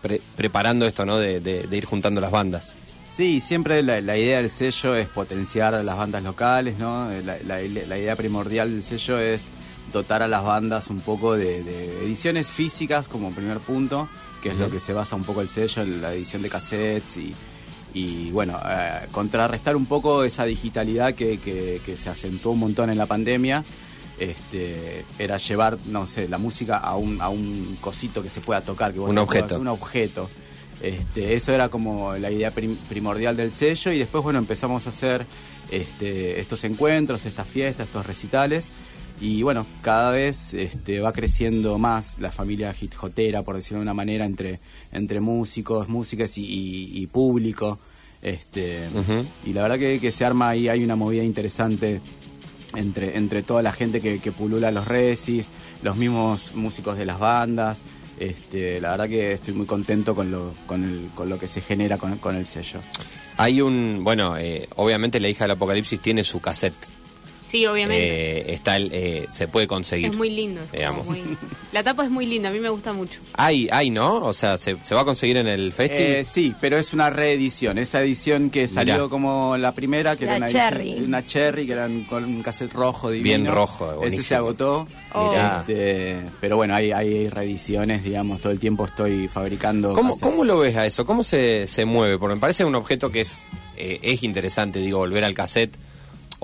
pre- 0.00 0.20
preparando 0.36 0.86
esto, 0.86 1.06
¿no? 1.06 1.18
De, 1.18 1.40
de- 1.40 1.64
de 1.68 1.76
ir 1.76 1.84
juntando 1.84 2.20
las 2.20 2.30
bandas. 2.30 2.74
Sí, 3.14 3.40
siempre 3.40 3.83
la, 3.83 4.00
la 4.00 4.16
idea 4.16 4.38
del 4.40 4.50
sello 4.50 4.95
es 4.97 5.07
potenciar 5.09 5.75
a 5.75 5.83
las 5.83 5.97
bandas 5.99 6.23
locales, 6.23 6.78
¿no? 6.78 7.11
La, 7.11 7.37
la- 7.45 7.61
la 7.61 7.99
idea 7.99 8.16
primordial 8.16 8.71
del 8.73 8.83
sello 8.83 9.19
es 9.19 9.49
dotar 9.92 10.23
a 10.23 10.28
las 10.28 10.42
bandas 10.42 10.88
un 10.88 11.00
poco 11.00 11.35
de, 11.37 11.62
de 11.62 12.04
ediciones 12.04 12.50
físicas 12.50 13.09
como 13.09 13.31
primer 13.33 13.59
punto, 13.59 14.09
que 14.42 14.49
es 14.50 14.57
lo 14.57 14.71
que 14.71 14.81
se 14.81 14.95
basa 14.95 15.14
un 15.16 15.25
poco 15.25 15.42
el 15.42 15.50
sello, 15.50 15.83
en 15.83 16.00
la 16.00 16.14
edición 16.14 16.40
de 16.40 16.49
cassettes 16.49 17.19
y, 17.19 17.35
y 17.92 18.31
bueno, 18.31 18.59
eh, 18.66 19.07
contrarrestar 19.12 19.76
un 19.76 19.85
poco 19.85 20.25
esa 20.25 20.45
digitalidad 20.47 21.14
que, 21.14 21.38
que- 21.38 21.83
que 21.85 21.97
se 21.99 22.09
acentuó 22.09 22.52
un 22.52 22.61
montón 22.61 22.88
en 22.88 22.97
la 22.97 23.07
pandemia. 23.07 23.62
Este, 24.19 25.04
era 25.19 25.37
llevar, 25.37 25.78
no 25.87 26.07
sé, 26.07 26.28
la 26.28 26.38
música 26.38 26.76
a 26.78 26.97
un, 26.97 27.21
a 27.21 27.28
un 27.28 27.76
cosito 27.81 28.23
que 28.23 28.31
se 28.31 28.40
pueda 28.40 28.61
tocar. 28.62 28.92
Que 28.92 29.00
vos 29.00 29.09
Un 29.11 29.16
puedas- 29.16 29.28
objeto. 29.28 29.61
Un 29.61 29.69
objeto. 29.69 30.31
Este, 30.82 31.34
eso 31.34 31.52
era 31.54 31.68
como 31.68 32.16
la 32.16 32.30
idea 32.30 32.50
prim- 32.50 32.76
primordial 32.88 33.36
del 33.36 33.52
sello 33.52 33.92
y 33.92 33.98
después 33.98 34.24
bueno 34.24 34.40
empezamos 34.40 34.86
a 34.86 34.90
hacer 34.90 35.24
este, 35.70 36.40
estos 36.40 36.64
encuentros, 36.64 37.24
estas 37.24 37.46
fiestas, 37.46 37.86
estos 37.86 38.04
recitales 38.04 38.72
y 39.20 39.42
bueno 39.44 39.64
cada 39.82 40.10
vez 40.10 40.52
este, 40.54 40.98
va 41.00 41.12
creciendo 41.12 41.78
más 41.78 42.16
la 42.18 42.32
familia 42.32 42.72
hit 42.74 42.92
hotera 43.00 43.42
por 43.44 43.54
decirlo 43.54 43.78
de 43.78 43.82
una 43.82 43.94
manera 43.94 44.24
entre 44.24 44.58
entre 44.90 45.20
músicos, 45.20 45.88
músicas 45.88 46.36
y, 46.38 46.42
y- 46.44 46.90
y 47.00 47.06
público 47.06 47.78
este, 48.20 48.88
y 49.46 49.52
la 49.52 49.62
verdad 49.62 49.78
que, 49.78 50.00
que 50.00 50.10
se 50.12 50.24
arma 50.24 50.48
ahí 50.48 50.68
hay 50.68 50.82
una 50.82 50.96
movida 50.96 51.22
interesante 51.22 52.00
entre, 52.74 53.16
entre 53.16 53.42
toda 53.42 53.62
la 53.62 53.72
gente 53.72 54.00
que, 54.00 54.18
que 54.18 54.32
pulula 54.32 54.70
los 54.72 54.86
recis, 54.88 55.50
los 55.82 55.96
mismos 55.96 56.52
músicos 56.54 56.96
de 56.96 57.04
las 57.04 57.18
bandas. 57.18 57.82
Este, 58.19 58.81
la 58.81 58.90
verdad 58.92 59.09
que 59.09 59.33
estoy 59.33 59.54
muy 59.54 59.66
contento 59.66 60.14
con 60.14 60.31
lo, 60.31 60.54
con 60.66 60.85
el, 60.85 61.09
con 61.14 61.28
lo 61.28 61.38
que 61.38 61.49
se 61.49 61.61
genera 61.61 61.99
con, 61.99 62.37
el 62.37 62.47
sello. 62.47 62.81
Hay 63.37 63.61
un, 63.61 64.00
bueno, 64.02 64.37
eh, 64.37 64.69
obviamente 64.76 65.19
la 65.21 65.28
hija 65.28 65.45
del 65.45 65.52
apocalipsis 65.52 66.00
tiene 66.00 66.23
su 66.23 66.40
cassette. 66.40 66.75
Sí, 67.44 67.66
obviamente. 67.66 68.40
Eh, 68.50 68.52
está 68.54 68.76
el, 68.76 68.90
eh, 68.92 69.26
se 69.30 69.49
puede 69.49 69.66
conseguir. 69.66 70.11
es 70.11 70.16
muy 70.16 70.30
lindo. 70.30 70.61
es 70.62 70.72
digamos. 70.72 71.06
muy- 71.06 71.22
La 71.72 71.82
tapa 71.82 72.04
es 72.04 72.11
muy 72.11 72.26
linda, 72.26 72.50
a 72.50 72.52
mí 72.52 72.61
me 72.61 72.68
gusta 72.68 72.92
mucho. 72.92 73.20
Hay, 73.34 73.68
hay, 73.72 73.90
¿no? 73.90 74.25
O 74.25 74.32
sea, 74.32 74.56
¿se, 74.58 74.76
se 74.84 74.94
va 74.94 75.00
a 75.02 75.04
conseguir 75.04 75.37
en 75.38 75.46
el 75.46 75.72
festival? 75.72 76.02
Eh, 76.02 76.25
sí, 76.25 76.54
pero 76.61 76.78
es 76.78 76.92
una 76.92 77.11
reedición. 77.11 77.78
Esa 77.78 78.02
edición 78.02 78.50
que 78.50 78.68
salió 78.68 78.94
Mirá. 78.94 79.08
como 79.08 79.56
la 79.56 79.72
primera, 79.72 80.16
que 80.16 80.26
La 80.26 80.32
era 80.37 80.38
una, 80.38 80.49
Cherry. 80.49 80.90
edición- 80.92 81.04
una 81.06 81.26
cherry, 81.26 81.66
que 81.66 81.72
era 81.72 81.87
un- 81.87 82.04
con 82.04 82.25
un 82.25 82.42
cassette 82.42 82.72
rojo 82.72 83.11
divino. 83.11 83.25
Bien 83.25 83.46
rojo, 83.54 83.87
Ese 83.88 83.96
buenísimo. 83.96 84.22
se 84.28 84.34
agotó. 84.34 84.87
Oh. 85.14 85.34
Este, 85.61 86.20
pero 86.40 86.56
bueno, 86.56 86.75
hay, 86.75 86.92
hay 86.92 87.28
reediciones, 87.28 88.04
digamos, 88.04 88.40
todo 88.40 88.52
el 88.52 88.58
tiempo 88.61 88.84
estoy 88.84 89.28
fabricando. 89.28 89.92
¿Cómo, 89.94 90.11
cassettes. 90.14 90.28
¿Cómo 90.30 90.44
lo 90.44 90.58
ves 90.58 90.76
a 90.76 90.87
eso? 90.87 91.04
¿Cómo 91.06 91.22
se, 91.22 91.66
se 91.66 91.84
mueve? 91.84 92.18
Porque 92.18 92.34
me 92.34 92.40
parece 92.40 92.64
un 92.64 92.75
objeto 92.75 93.11
que 93.11 93.20
es, 93.22 93.42
eh, 93.76 93.99
es 94.02 94.22
interesante, 94.22 94.78
digo, 94.78 94.99
volver 94.99 95.25
al 95.25 95.34
cassette 95.34 95.75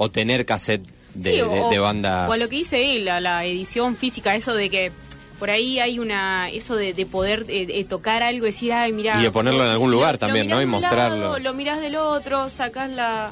o 0.00 0.09
tener 0.11 0.47
cassette 0.47 0.87
de, 1.14 1.35
Sí, 1.35 1.40
o- 1.40 1.71
de 1.71 1.78
bandas. 1.78 2.28
O 2.31 2.33
a 2.33 2.37
lo 2.37 2.49
que 2.49 2.57
dice 2.57 2.97
él, 2.97 3.09
a 3.09 3.21
la 3.21 3.45
edición 3.45 3.97
física, 3.97 4.35
eso 4.37 4.55
de 4.55 4.71
que 4.71 4.93
por 5.38 5.50
ahí 5.50 5.78
hay 5.78 5.99
una 5.99 6.50
eso 6.50 6.75
de, 6.76 6.93
de 6.95 7.07
poder 7.07 7.45
eh, 7.49 7.85
tocar 7.88 8.23
algo 8.23 8.47
y 8.47 8.50
decir, 8.50 8.73
ay, 8.73 8.93
mira. 8.93 9.19
Y 9.21 9.25
de 9.25 9.31
ponerlo 9.31 9.64
en 9.64 9.71
algún 9.71 9.90
lugar 9.90 10.19
también, 10.19 10.49
¿no? 10.49 10.61
Y 10.62 10.67
mostrarlo. 10.67 11.17
lado, 11.21 11.38
lo 11.38 11.55
mirás 11.55 11.81
del 11.81 11.97
otro, 11.97 12.50
sacás 12.50 12.90
la, 12.90 13.31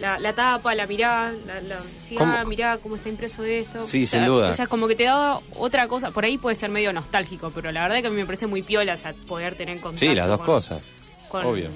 la, 0.00 0.18
la 0.18 0.32
tapa, 0.34 0.74
la 0.74 0.86
mirás, 0.86 1.32
la, 1.46 1.60
la, 1.62 1.76
decís, 1.76 2.18
¿Cómo? 2.18 2.32
ah, 2.32 2.44
mirá 2.46 2.76
cómo 2.78 2.96
está 2.96 3.08
impreso 3.08 3.42
esto. 3.44 3.84
Sí, 3.84 4.04
O 4.04 4.06
sea, 4.06 4.20
sin 4.20 4.28
duda. 4.28 4.50
O 4.50 4.54
sea, 4.54 4.66
como 4.66 4.86
que 4.88 4.96
te 4.96 5.04
da 5.04 5.38
otra 5.56 5.88
cosa. 5.88 6.10
Por 6.10 6.24
ahí 6.24 6.36
puede 6.36 6.56
ser 6.56 6.68
medio 6.70 6.92
nostálgico, 6.92 7.50
pero 7.54 7.70
la 7.72 7.82
verdad 7.82 8.00
que 8.02 8.08
a 8.08 8.10
mí 8.10 8.16
me 8.16 8.26
parece 8.26 8.46
muy 8.46 8.62
piola 8.62 8.94
o 8.94 8.96
sea, 8.98 9.14
poder 9.26 9.54
tener 9.54 9.80
contacto. 9.80 10.04
Sí, 10.06 10.14
las 10.14 10.28
dos 10.28 10.38
con- 10.38 10.46
cosas. 10.46 10.82
con- 11.28 11.44
obvio. 11.46 11.68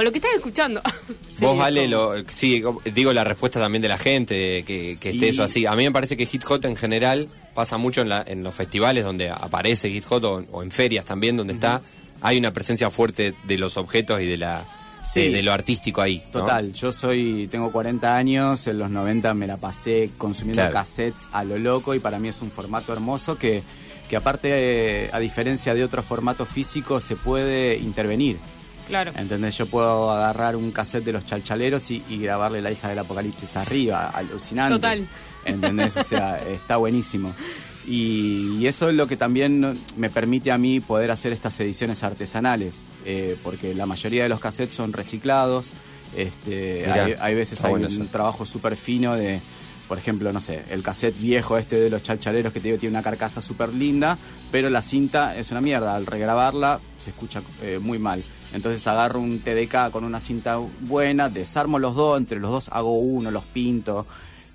Con 0.00 0.04
lo 0.06 0.12
que 0.12 0.18
estás 0.18 0.34
escuchando. 0.34 0.80
Sí, 1.28 1.44
Vos, 1.44 1.60
Ale, 1.60 1.86
lo, 1.88 2.14
sí, 2.30 2.62
digo 2.94 3.12
la 3.12 3.22
respuesta 3.22 3.60
también 3.60 3.82
de 3.82 3.88
la 3.88 3.98
gente, 3.98 4.62
que, 4.66 4.96
que 5.00 5.10
esté 5.10 5.26
Y- 5.26 5.28
eso 5.28 5.42
así. 5.42 5.66
A 5.66 5.74
mí 5.76 5.84
me 5.84 5.92
parece 5.92 6.16
que 6.16 6.24
Hit 6.26 6.42
Hot 6.44 6.64
en 6.64 6.74
general 6.74 7.28
pasa 7.54 7.76
mucho 7.76 8.00
en, 8.00 8.08
la- 8.08 8.24
en 8.26 8.42
los 8.42 8.54
festivales 8.54 9.04
donde 9.04 9.28
aparece 9.30 9.90
Hit 9.90 10.04
Hot 10.06 10.24
o, 10.24 10.42
o 10.52 10.62
en 10.62 10.70
ferias 10.70 11.04
también 11.04 11.36
donde 11.36 11.52
está. 11.52 11.82
Hay 12.22 12.38
una 12.38 12.50
presencia 12.52 12.88
fuerte 12.90 13.34
de 13.44 13.58
los 13.58 13.76
objetos 13.76 14.20
y 14.22 14.26
de 14.26 14.38
la 14.38 14.64
Sí. 15.04 15.20
de, 15.24 15.30
de 15.32 15.42
lo 15.42 15.52
artístico 15.52 16.00
ahí. 16.02 16.22
¿no? 16.32 16.40
Total, 16.40 16.72
yo 16.72 16.92
soy, 16.92 17.48
tengo 17.50 17.70
40 17.72 18.16
años, 18.16 18.66
en 18.66 18.78
los 18.78 18.90
90 18.90 19.34
me 19.34 19.46
la 19.46 19.56
pasé 19.58 20.10
consumiendo 20.18 20.60
Claro. 20.62 20.72
cassettes 20.74 21.28
a 21.32 21.44
lo 21.44 21.58
loco 21.58 21.94
y 21.94 21.98
para 22.00 22.18
mí 22.18 22.28
es 22.28 22.40
un 22.42 22.50
formato 22.50 22.92
hermoso 22.92 23.36
que, 23.38 23.62
que 24.08 24.16
aparte, 24.16 24.48
eh, 24.52 25.10
a 25.12 25.18
diferencia 25.18 25.74
de 25.74 25.84
otros 25.84 26.04
formatos 26.06 26.48
físicos, 26.48 27.04
se 27.04 27.16
puede 27.16 27.76
intervenir. 27.76 28.38
Claro. 28.90 29.12
¿Entendés? 29.16 29.56
Yo 29.56 29.66
puedo 29.66 30.10
agarrar 30.10 30.56
un 30.56 30.70
cassette 30.70 31.04
de 31.04 31.12
los 31.12 31.24
chalchaleros 31.24 31.90
y, 31.90 32.02
y 32.08 32.18
grabarle 32.18 32.60
la 32.60 32.70
hija 32.70 32.88
del 32.88 32.98
apocalipsis 32.98 33.56
arriba, 33.56 34.10
alucinante. 34.10 34.74
Total. 34.74 35.06
¿Entendés? 35.46 35.96
O 35.96 36.04
sea, 36.04 36.38
está 36.48 36.76
buenísimo. 36.76 37.32
Y, 37.86 38.58
y 38.58 38.66
eso 38.66 38.90
es 38.90 38.94
lo 38.94 39.06
que 39.06 39.16
también 39.16 39.78
me 39.96 40.10
permite 40.10 40.52
a 40.52 40.58
mí 40.58 40.80
poder 40.80 41.10
hacer 41.10 41.32
estas 41.32 41.58
ediciones 41.60 42.02
artesanales, 42.02 42.84
eh, 43.06 43.36
porque 43.42 43.74
la 43.74 43.86
mayoría 43.86 44.22
de 44.22 44.28
los 44.28 44.38
cassettes 44.38 44.74
son 44.74 44.92
reciclados. 44.92 45.72
Este, 46.14 46.82
Mirá, 46.86 47.04
hay, 47.04 47.14
hay 47.18 47.34
veces 47.34 47.64
hay 47.64 47.70
bueno 47.70 47.86
un 47.88 47.92
eso. 47.92 48.04
trabajo 48.10 48.44
súper 48.44 48.76
fino 48.76 49.14
de, 49.14 49.40
por 49.88 49.96
ejemplo, 49.96 50.32
no 50.32 50.40
sé, 50.40 50.62
el 50.70 50.82
cassette 50.82 51.18
viejo 51.18 51.56
este 51.56 51.80
de 51.80 51.88
los 51.88 52.02
chalchaleros 52.02 52.52
que 52.52 52.60
te 52.60 52.68
digo 52.68 52.78
tiene 52.78 52.94
una 52.96 53.02
carcasa 53.02 53.40
súper 53.40 53.72
linda, 53.72 54.18
pero 54.52 54.68
la 54.70 54.82
cinta 54.82 55.36
es 55.36 55.50
una 55.50 55.60
mierda. 55.60 55.96
Al 55.96 56.06
regrabarla 56.06 56.80
se 56.98 57.10
escucha 57.10 57.42
eh, 57.62 57.78
muy 57.80 57.98
mal. 57.98 58.22
Entonces 58.52 58.86
agarro 58.86 59.20
un 59.20 59.38
TDK 59.40 59.90
con 59.90 60.04
una 60.04 60.18
cinta 60.20 60.58
buena, 60.80 61.28
desarmo 61.28 61.78
los 61.78 61.94
dos, 61.94 62.18
entre 62.18 62.40
los 62.40 62.50
dos 62.50 62.68
hago 62.72 62.98
uno, 62.98 63.30
los 63.30 63.44
pinto. 63.44 64.06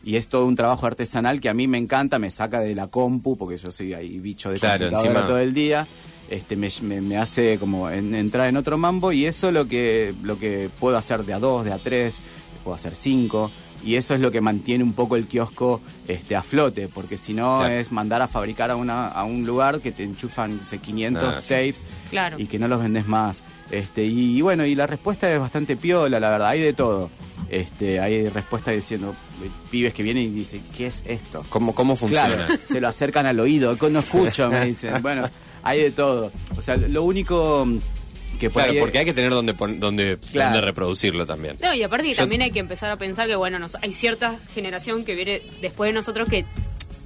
Y 0.04 0.18
es 0.18 0.28
todo 0.28 0.46
un 0.46 0.56
trabajo 0.56 0.86
artesanal 0.86 1.40
que 1.42 1.50
a 1.50 1.54
mí 1.54 1.68
me 1.68 1.78
encanta, 1.80 2.20
me 2.20 2.30
saca 2.30 2.60
de 2.60 2.76
la 2.76 2.88
compu, 2.88 3.38
porque 3.38 3.58
yo 3.58 3.72
soy 3.72 3.94
ahí 3.94 4.20
bicho 4.20 4.52
de 4.52 4.60
Claro, 4.60 4.86
computadora 4.86 5.10
encima- 5.12 5.28
todo 5.28 5.40
el 5.40 5.54
día. 5.54 5.88
Este, 6.30 6.56
me, 6.56 6.70
me- 6.82 7.02
me 7.02 7.18
hace 7.18 7.58
como 7.60 7.90
en- 7.90 8.14
entrar 8.16 8.48
en 8.50 8.58
otro 8.58 8.78
mambo 8.78 9.12
y 9.12 9.26
eso 9.26 9.52
lo 9.52 9.68
que, 9.68 10.14
lo 10.24 10.38
que 10.40 10.70
puedo 10.80 10.98
hacer 10.98 11.24
de 11.24 11.34
a 11.34 11.40
dos, 11.40 11.64
de 11.66 11.72
a 11.72 11.78
tres, 11.78 12.20
puedo 12.64 12.76
hacer 12.76 12.96
cinco. 12.96 13.50
Y 13.86 13.96
eso 13.96 14.14
es 14.16 14.20
lo 14.20 14.32
que 14.32 14.42
mantiene 14.42 14.84
un 14.84 14.94
poco 14.94 15.16
el 15.16 15.28
kiosco 15.28 15.80
este, 16.08 16.36
a 16.36 16.42
flote, 16.44 16.88
porque 16.90 17.18
si 17.18 17.34
no 17.34 17.60
Claro. 17.60 17.74
es 17.76 17.92
mandar 17.92 18.22
a 18.22 18.28
fabricar 18.28 18.72
a, 18.72 18.76
una, 18.76 19.08
a 19.08 19.24
un 19.24 19.46
lugar 19.46 19.80
que 19.80 19.92
te 19.92 20.04
enchufan 20.04 20.58
no 20.58 20.64
sé, 20.66 20.80
500 20.80 21.24
Ah, 21.24 21.42
sí. 21.42 21.50
tapes 21.54 21.86
Claro. 22.10 22.38
y 22.40 22.46
que 22.48 22.60
no 22.60 22.68
los 22.68 22.82
vendes 22.82 23.08
más. 23.08 23.42
Este, 23.72 24.04
y, 24.04 24.38
y 24.38 24.42
bueno, 24.42 24.66
y 24.66 24.76
la 24.76 24.88
respuesta 24.88 25.32
es 25.32 25.40
bastante 25.40 25.78
piola, 25.78 26.20
la 26.20 26.30
verdad, 26.30 26.50
hay 26.50 26.62
de 26.62 26.74
todo. 26.74 27.10
Este, 27.50 28.00
hay 28.00 28.28
respuestas 28.30 28.76
diciendo, 28.76 29.16
eh, 29.44 29.50
pibes 29.70 29.94
que 29.94 30.02
vienen 30.04 30.24
y 30.24 30.28
dicen, 30.30 30.64
¿qué 30.76 30.88
es 30.88 31.04
esto? 31.06 31.46
¿Cómo, 31.50 31.74
cómo 31.76 31.96
funciona? 31.96 32.28
Claro, 32.36 32.54
se 32.68 32.82
lo 32.82 32.88
acercan 32.88 33.26
al 33.28 33.40
oído, 33.40 33.78
no 33.90 34.00
escucho, 34.00 34.50
me 34.50 34.66
dicen. 34.68 35.02
Bueno, 35.02 35.30
hay 35.64 35.82
de 35.82 35.92
todo. 35.92 36.32
O 36.58 36.62
sea, 36.62 36.76
lo 36.78 37.04
único 37.04 37.68
que 38.36 38.50
por 38.50 38.62
Claro, 38.62 38.74
ahí- 38.74 38.80
porque 38.80 39.00
hay 39.00 39.06
que 39.06 39.14
tener 39.14 39.32
donde, 39.32 39.54
donde, 39.54 40.18
Claro. 40.32 40.52
donde 40.52 40.66
reproducirlo 40.66 41.26
también. 41.26 41.58
No, 41.62 41.74
y 41.74 41.84
aparte 41.84 42.10
Yo- 42.10 42.16
también 42.16 42.42
hay 42.42 42.52
que 42.52 42.60
empezar 42.60 42.92
a 42.92 42.98
pensar 42.98 43.28
que, 43.28 43.36
bueno, 43.36 43.60
nos- 43.60 43.76
hay 43.82 43.92
cierta 43.92 44.38
generación 44.54 45.04
que 45.06 45.16
viene 45.16 45.42
después 45.62 45.90
de 45.90 45.94
nosotros 45.94 46.28
que 46.30 46.46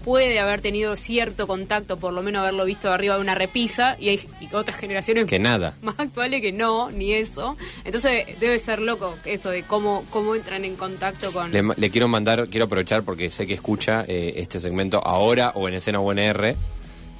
puede 0.03 0.39
haber 0.39 0.62
tenido 0.62 0.95
cierto 0.95 1.45
contacto, 1.45 1.98
por 2.00 2.13
lo 2.13 2.24
menos 2.24 2.39
haberlo 2.41 2.63
visto 2.63 2.88
de 2.88 2.93
arriba 2.93 3.15
de 3.15 3.21
una 3.21 3.36
repisa, 3.36 3.98
y 4.00 4.07
hay 4.09 4.19
y 4.39 4.53
otras 4.55 4.77
generaciones 4.79 5.25
Que 5.25 5.39
nada. 5.39 5.75
más 5.81 5.95
actuales 6.00 6.41
que 6.41 6.51
no, 6.53 6.89
ni 6.89 7.12
eso. 7.13 7.57
Entonces 7.83 8.25
debe 8.39 8.57
ser 8.59 8.79
loco 8.79 9.17
esto 9.25 9.50
de 9.50 9.63
cómo, 9.63 10.05
cómo 10.09 10.36
entran 10.36 10.63
en 10.63 10.77
contacto 10.77 11.31
con... 11.33 11.51
Le, 11.51 11.62
le 11.75 11.89
quiero 11.91 12.07
mandar, 12.07 12.48
quiero 12.48 12.65
aprovechar 12.65 13.03
porque 13.03 13.29
sé 13.29 13.45
que 13.45 13.53
escucha 13.53 14.05
eh, 14.07 14.33
este 14.38 14.59
segmento 14.62 15.05
ahora 15.05 15.51
o 15.53 15.67
en 15.67 15.74
escena 15.75 16.00
UNR. 16.00 16.55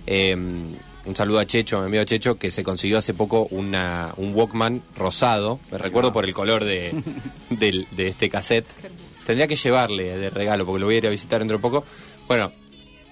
Eh, 0.08 0.38
un 1.06 1.16
saludo 1.16 1.40
a 1.40 1.46
Checho, 1.46 1.80
mi 1.80 1.86
amigo 1.86 2.04
Checho, 2.04 2.38
que 2.38 2.52
se 2.52 2.64
consiguió 2.64 2.98
hace 2.98 3.14
poco 3.14 3.48
una, 3.52 4.14
un 4.18 4.34
Walkman 4.36 4.82
rosado. 4.96 5.60
Me 5.72 5.78
recuerdo 5.78 6.12
por 6.14 6.26
el 6.26 6.34
color 6.34 6.64
de, 6.66 6.94
del- 7.50 7.88
de 7.92 8.08
este 8.08 8.30
cassette. 8.30 8.66
Tendría 9.26 9.48
que 9.48 9.56
llevarle 9.56 10.18
de 10.18 10.30
regalo 10.30 10.66
porque 10.66 10.80
lo 10.80 10.86
voy 10.88 10.96
a 10.96 10.98
ir 11.00 11.08
a 11.08 11.10
visitar 11.12 11.40
dentro 11.40 11.58
de 11.58 11.62
poco. 11.62 11.84
Bueno, 12.28 12.52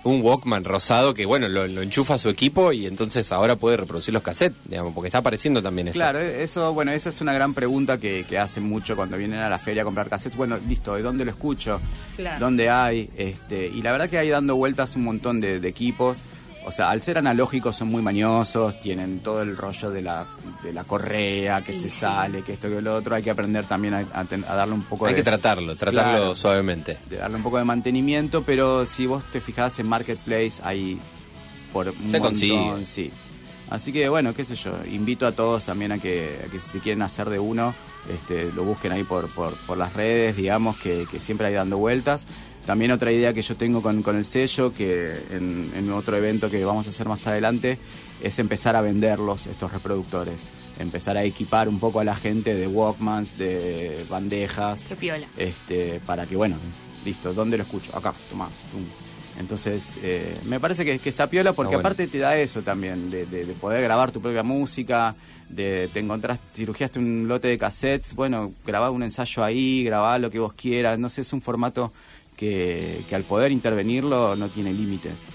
un 0.04 0.22
Walkman 0.22 0.64
rosado 0.64 1.14
que, 1.14 1.26
bueno, 1.26 1.48
lo, 1.50 1.68
lo 1.68 1.82
enchufa 1.82 2.14
a 2.16 2.18
su 2.18 2.30
equipo 2.30 2.72
y 2.72 2.86
entonces 2.88 3.32
ahora 3.32 3.56
puede 3.56 3.78
reproducir 3.78 4.14
los 4.14 4.24
cassettes, 4.24 4.58
digamos, 4.66 4.94
porque 4.94 5.08
está 5.10 5.18
apareciendo 5.20 5.62
también 5.62 5.90
esto. 5.90 5.98
Claro, 6.00 6.20
eh, 6.20 6.44
eso, 6.44 6.74
bueno, 6.74 6.92
esa 6.92 7.10
es 7.10 7.20
una 7.22 7.34
gran 7.34 7.54
pregunta 7.54 8.00
que, 8.00 8.26
que 8.28 8.38
hacen 8.40 8.64
mucho 8.64 8.96
cuando 8.96 9.18
vienen 9.18 9.40
a 9.40 9.50
la 9.50 9.60
feria 9.60 9.82
a 9.82 9.86
comprar 9.86 10.08
cassettes. 10.10 10.38
Bueno, 10.38 10.58
listo, 10.68 10.96
¿de 10.96 11.02
dónde 11.02 11.26
lo 11.26 11.32
escucho? 11.32 11.80
Claro. 12.16 12.40
¿Dónde 12.40 12.70
hay? 12.70 13.10
Este, 13.18 13.68
y 13.68 13.82
la 13.82 13.92
verdad 13.92 14.10
que 14.10 14.18
hay 14.18 14.30
dando 14.30 14.56
vueltas 14.56 14.96
un 14.96 15.04
montón 15.04 15.40
de, 15.42 15.60
de 15.60 15.68
equipos. 15.68 16.20
O 16.68 16.72
sea, 16.72 16.90
al 16.90 17.02
ser 17.02 17.18
analógicos 17.18 17.76
son 17.78 17.88
muy 17.88 18.02
mañosos, 18.02 18.82
tienen 18.82 19.20
todo 19.20 19.42
el 19.42 19.56
rollo 19.56 19.90
de 19.90 20.02
la, 20.02 20.26
de 20.64 20.74
la 20.74 20.84
correa 20.84 21.64
que 21.64 21.72
se 21.74 21.90
sí. 21.90 22.00
sale, 22.02 22.42
que 22.42 22.54
esto 22.54 22.68
que 22.70 22.82
lo 22.82 22.94
otro. 22.96 23.16
Hay 23.16 23.24
que 23.24 23.32
aprender 23.32 23.66
también 23.66 23.94
a, 23.94 24.00
a 24.14 24.26
ten- 24.26 24.44
a 24.48 24.54
darle 24.54 24.74
un 24.74 24.84
poco 24.84 25.06
Hay 25.06 25.14
de... 25.14 25.18
que 25.20 25.24
tratarlo, 25.24 25.76
tratarlo 25.78 26.12
Claro. 26.18 26.36
suavemente. 26.36 26.98
de 27.10 27.18
darle 27.18 27.38
un 27.38 27.44
poco 27.44 27.58
de 27.58 27.64
mantenimiento, 27.64 28.44
pero 28.44 28.86
si 28.86 29.06
vos 29.06 29.24
te 29.32 29.40
fijás 29.40 29.80
en 29.80 29.88
Marketplace 29.88 30.54
hay 30.62 31.00
por 31.72 31.88
un 31.88 31.96
Se 31.96 32.02
montón, 32.02 32.22
consigue. 32.22 32.86
sí. 32.86 33.12
Así 33.70 33.92
que 33.92 34.08
bueno, 34.10 34.34
qué 34.34 34.46
sé 34.46 34.56
yo, 34.56 34.72
invito 34.92 35.26
a 35.28 35.32
todos 35.34 35.66
también 35.66 35.92
a 35.92 36.00
que, 36.00 36.42
a 36.46 36.52
que 36.52 36.60
si 36.60 36.80
quieren 36.80 37.02
hacer 37.02 37.30
de 37.30 37.38
uno, 37.40 37.74
este, 38.10 38.50
lo 38.54 38.64
busquen 38.64 38.92
ahí 38.94 39.04
por, 39.04 39.30
por, 39.30 39.54
por 39.66 39.78
las 39.78 39.94
redes, 39.94 40.38
digamos, 40.38 40.78
que, 40.78 41.06
que 41.12 41.20
siempre 41.20 41.48
hay 41.48 41.54
dando 41.54 41.78
vueltas. 41.78 42.28
También 42.68 42.92
otra 42.92 43.12
idea 43.12 43.34
que 43.34 43.42
yo 43.42 43.56
tengo 43.56 43.82
con, 43.82 44.04
con 44.04 44.16
el 44.18 44.26
sello, 44.26 44.72
que 44.74 45.12
en, 45.32 45.72
en 45.76 45.90
otro 45.92 46.16
evento 46.18 46.50
que 46.52 46.64
vamos 46.66 46.86
a 46.86 46.90
hacer 46.90 47.08
más 47.08 47.26
adelante, 47.26 47.80
es 48.22 48.38
empezar 48.38 48.76
a 48.76 48.82
venderlos, 48.82 49.48
estos 49.48 49.72
reproductores. 49.72 50.48
Empezar 50.78 51.18
a 51.18 51.24
equipar 51.24 51.70
un 51.70 51.80
poco 51.80 52.02
a 52.02 52.04
la 52.04 52.16
gente 52.16 52.54
de 52.54 52.68
Walkmans, 52.68 53.38
de 53.38 54.04
bandejas. 54.10 54.84
Qué 54.88 54.96
piola. 54.96 55.26
Este, 55.38 56.00
para 56.06 56.28
que, 56.28 56.36
bueno, 56.36 56.58
listo, 57.06 57.34
¿dónde 57.34 57.58
lo 57.58 57.64
escucho? 57.64 57.96
Acá, 57.98 58.14
toma, 58.30 58.50
tum. 58.72 58.82
Entonces, 59.40 59.98
eh, 60.04 60.36
me 60.46 60.60
parece 60.60 60.84
que, 60.84 61.00
que 61.00 61.10
está 61.10 61.28
piola 61.30 61.54
porque 61.54 61.70
bueno. 61.76 61.80
aparte 61.82 62.08
te 62.08 62.18
da 62.18 62.38
eso 62.38 62.64
también, 62.64 63.10
de, 63.12 63.26
de- 63.28 63.46
de 63.46 63.54
poder 63.54 63.82
grabar 63.84 64.12
tu 64.12 64.20
propia 64.20 64.42
música, 64.44 65.16
de 65.48 65.90
te 65.94 66.00
encontrás, 66.00 66.40
cirugiaste 66.56 66.98
un 67.00 67.28
lote 67.28 67.48
de 67.48 67.58
cassettes, 67.58 68.14
bueno, 68.16 68.52
grabá 68.66 68.90
un 68.90 69.04
ensayo 69.04 69.44
ahí, 69.44 69.84
grabá 69.84 70.18
lo 70.20 70.30
que 70.32 70.40
vos 70.40 70.54
quieras, 70.54 70.98
no 71.00 71.08
sé, 71.08 71.22
es 71.22 71.32
un 71.34 71.42
formato 71.42 71.94
que, 72.38 73.04
que 73.10 73.16
al 73.16 73.24
poder 73.24 73.52
intervenirlo 73.52 74.36
no 74.38 74.48
tiene 74.48 74.72
límites. 74.72 75.26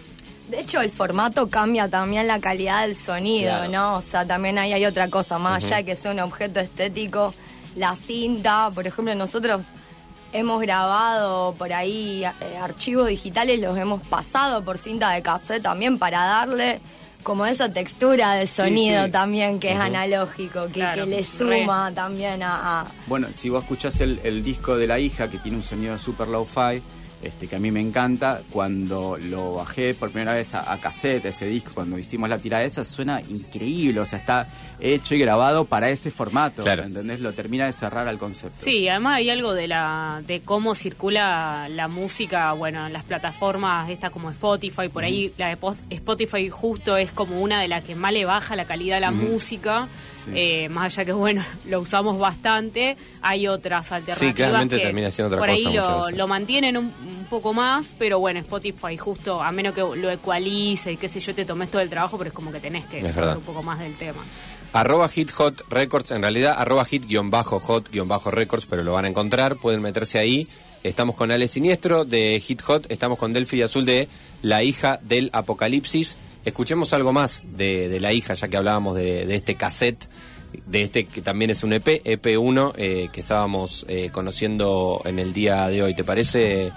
De 0.48 0.60
hecho, 0.60 0.80
el 0.80 0.90
formato 0.90 1.48
cambia 1.48 1.88
también 1.88 2.26
la 2.26 2.38
calidad 2.38 2.86
del 2.86 2.96
sonido, 2.96 3.50
Claro. 3.52 3.72
¿no? 3.72 3.96
O 3.96 4.02
sea, 4.02 4.26
también 4.26 4.58
ahí 4.58 4.72
hay 4.72 4.84
otra 4.86 5.08
cosa, 5.08 5.38
más 5.38 5.64
allá 5.64 5.76
de 5.78 5.84
que 5.84 5.96
sea 5.96 6.12
un 6.12 6.20
objeto 6.20 6.60
estético, 6.60 7.34
la 7.76 7.96
cinta, 7.96 8.70
por 8.74 8.86
ejemplo, 8.86 9.14
nosotros 9.14 9.62
hemos 10.34 10.60
grabado 10.60 11.54
por 11.54 11.72
ahí 11.72 12.22
eh, 12.24 12.56
archivos 12.60 13.08
digitales, 13.08 13.60
los 13.60 13.76
hemos 13.78 14.02
pasado 14.02 14.62
por 14.64 14.78
cinta 14.78 15.10
de 15.10 15.22
cassette 15.22 15.62
también 15.62 15.98
para 15.98 16.20
darle 16.20 16.80
como 17.22 17.46
esa 17.46 17.72
textura 17.72 18.34
de 18.34 18.46
sonido 18.46 19.04
sí. 19.06 19.10
también 19.10 19.60
que 19.60 19.72
es 19.72 19.78
analógico, 19.78 20.66
que, 20.66 20.72
Claro, 20.74 21.04
que 21.04 21.10
le 21.10 21.16
re. 21.18 21.24
suma 21.24 21.92
también 21.94 22.42
a, 22.42 22.80
a- 22.82 22.86
Bueno, 23.06 23.28
si 23.34 23.48
vos 23.48 23.62
escuchás 23.62 24.00
el, 24.00 24.20
el 24.24 24.42
disco 24.42 24.76
de 24.76 24.86
la 24.86 24.98
hija, 24.98 25.28
que 25.30 25.38
tiene 25.38 25.56
un 25.56 25.62
sonido 25.62 25.98
super 25.98 26.28
low-fi, 26.28 26.82
este, 27.22 27.46
que 27.48 27.56
a 27.56 27.58
mí 27.58 27.70
me 27.70 27.80
encanta, 27.80 28.42
cuando 28.50 29.16
lo 29.16 29.54
bajé 29.54 29.94
por 29.94 30.10
primera 30.10 30.34
vez 30.34 30.54
a, 30.54 30.72
a 30.72 30.78
cassette, 30.78 31.24
ese 31.26 31.46
disco, 31.46 31.70
cuando 31.74 31.98
hicimos 31.98 32.28
la 32.28 32.38
tirada 32.38 32.64
esa, 32.64 32.84
suena 32.84 33.20
increíble, 33.20 34.00
o 34.00 34.04
sea, 34.04 34.18
está 34.18 34.48
hecho 34.80 35.14
y 35.14 35.18
grabado 35.20 35.64
para 35.64 35.90
ese 35.90 36.10
formato, 36.10 36.62
Claro. 36.64 36.82
¿entendés? 36.82 37.20
Lo 37.20 37.32
termina 37.32 37.66
de 37.66 37.72
cerrar 37.72 38.08
al 38.08 38.18
concepto. 38.18 38.58
Sí, 38.60 38.88
además 38.88 39.16
hay 39.18 39.30
algo 39.30 39.54
de 39.54 39.68
la 39.68 40.22
de 40.26 40.40
cómo 40.40 40.74
circula 40.74 41.68
la 41.70 41.86
música, 41.88 42.52
bueno, 42.52 42.86
en 42.86 42.92
las 42.92 43.04
plataformas 43.04 43.88
estas 43.90 44.10
como 44.10 44.30
Spotify, 44.30 44.88
por 44.88 45.04
ahí 45.04 45.32
la 45.38 45.48
de 45.54 45.58
Spotify 45.90 46.48
justo 46.48 46.96
es 46.96 47.12
como 47.12 47.40
una 47.40 47.60
de 47.60 47.68
las 47.68 47.84
que 47.84 47.94
más 47.94 48.12
le 48.12 48.24
baja 48.24 48.56
la 48.56 48.64
calidad 48.64 48.96
a 48.96 49.00
la 49.00 49.10
música, 49.12 49.86
Sí. 50.24 50.30
eh, 50.34 50.68
más 50.68 50.92
allá 50.92 51.04
que 51.04 51.12
bueno, 51.12 51.44
lo 51.68 51.80
usamos 51.80 52.18
bastante, 52.18 52.96
hay 53.22 53.48
otras 53.48 53.92
alternativas 53.92 54.34
claramente 54.34 54.76
que 54.76 54.82
termina 54.82 55.10
siendo 55.10 55.28
otra 55.36 55.40
por 55.40 55.50
ahí 55.50 55.64
cosa 55.64 55.74
lo, 55.74 56.10
lo 56.10 56.28
mantienen 56.28 56.76
un, 56.76 56.84
un 56.86 57.26
poco 57.28 57.52
más, 57.52 57.92
pero 57.98 58.18
bueno, 58.18 58.40
Spotify 58.40 58.96
justo, 58.96 59.42
a 59.42 59.50
menos 59.52 59.74
que 59.74 59.80
lo 59.80 60.10
ecualice 60.10 60.92
y 60.92 60.96
qué 60.96 61.08
sé 61.08 61.20
yo, 61.20 61.34
te 61.34 61.44
tomes 61.44 61.70
todo 61.70 61.82
el 61.82 61.88
trabajo, 61.88 62.18
pero 62.18 62.28
es 62.28 62.34
como 62.34 62.52
que 62.52 62.60
tenés 62.60 62.84
que 62.86 63.02
saber 63.10 63.36
un 63.38 63.42
poco 63.42 63.62
más 63.62 63.78
del 63.78 63.94
tema. 63.94 64.22
Arroba 64.72 65.08
hit 65.08 65.30
hot 65.32 65.62
records, 65.68 66.12
en 66.12 66.22
realidad 66.22 66.54
arroba 66.56 66.84
hit 66.84 67.06
guion 67.06 67.30
bajo 67.30 67.60
hot 67.60 67.90
guion 67.90 68.08
bajo 68.08 68.30
records, 68.30 68.66
pero 68.66 68.82
lo 68.82 68.94
van 68.94 69.04
a 69.04 69.08
encontrar, 69.08 69.56
pueden 69.56 69.82
meterse 69.82 70.18
ahí. 70.18 70.48
Estamos 70.82 71.14
con 71.14 71.30
Ale 71.30 71.46
Siniestro 71.46 72.04
de 72.04 72.40
Hit 72.40 72.62
Hot, 72.62 72.90
estamos 72.90 73.16
con 73.16 73.32
Delphi 73.32 73.58
y 73.58 73.62
Azul 73.62 73.84
de 73.84 74.08
La 74.40 74.64
hija 74.64 74.98
del 75.02 75.30
apocalipsis. 75.32 76.16
Escuchemos 76.44 76.92
algo 76.92 77.12
más 77.12 77.42
de, 77.56 77.88
de 77.88 78.00
la 78.00 78.12
hija, 78.12 78.34
ya 78.34 78.48
que 78.48 78.56
hablábamos 78.56 78.96
de, 78.96 79.26
de 79.26 79.34
este 79.36 79.54
cassette, 79.54 80.06
de 80.66 80.82
este 80.82 81.04
que 81.06 81.22
también 81.22 81.50
es 81.50 81.62
un 81.62 81.72
EP, 81.72 81.86
EP1, 82.04 82.72
eh, 82.76 83.08
que 83.12 83.20
estábamos 83.20 83.86
eh, 83.88 84.10
conociendo 84.12 85.00
en 85.04 85.18
el 85.18 85.32
día 85.32 85.68
de 85.68 85.82
hoy. 85.82 85.94
¿Te 85.94 86.02
parece? 86.04 86.72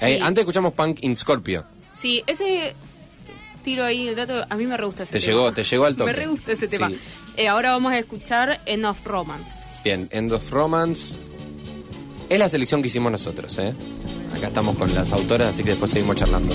Eh, 0.00 0.18
antes 0.22 0.42
escuchamos 0.42 0.72
Punk 0.74 0.98
in 1.02 1.16
Scorpio. 1.16 1.64
Sí, 1.92 2.22
ese 2.26 2.74
tiro 3.64 3.84
ahí 3.84 4.08
el 4.08 4.16
dato, 4.16 4.44
a 4.48 4.56
mí 4.56 4.66
me 4.66 4.76
re 4.76 4.86
gusta 4.86 5.02
ese 5.02 5.12
Te 5.12 5.20
tema. 5.20 5.32
llegó- 5.32 5.52
te 5.52 5.62
llegó 5.64 5.84
al 5.84 5.96
toque. 5.96 6.10
Me 6.12 6.16
re 6.18 6.26
gusta 6.26 6.52
ese 6.52 6.68
tema. 6.68 6.88
Sí. 7.36 7.46
Ahora 7.46 7.72
vamos 7.72 7.92
a 7.92 7.98
escuchar 7.98 8.60
End 8.66 8.84
of 8.84 9.04
Romance. 9.06 9.80
Bien, 9.84 10.08
End 10.12 10.32
of 10.32 10.50
Romance. 10.50 11.18
Es 12.28 12.38
la 12.38 12.48
selección 12.48 12.82
que 12.82 12.88
hicimos 12.88 13.10
nosotros, 13.12 13.58
¿eh? 13.58 13.74
Acá 14.36 14.46
estamos 14.48 14.76
con 14.78 14.94
las 14.94 15.12
autoras, 15.12 15.48
así 15.50 15.62
que 15.64 15.70
después 15.70 15.90
seguimos 15.90 16.16
charlando. 16.16 16.54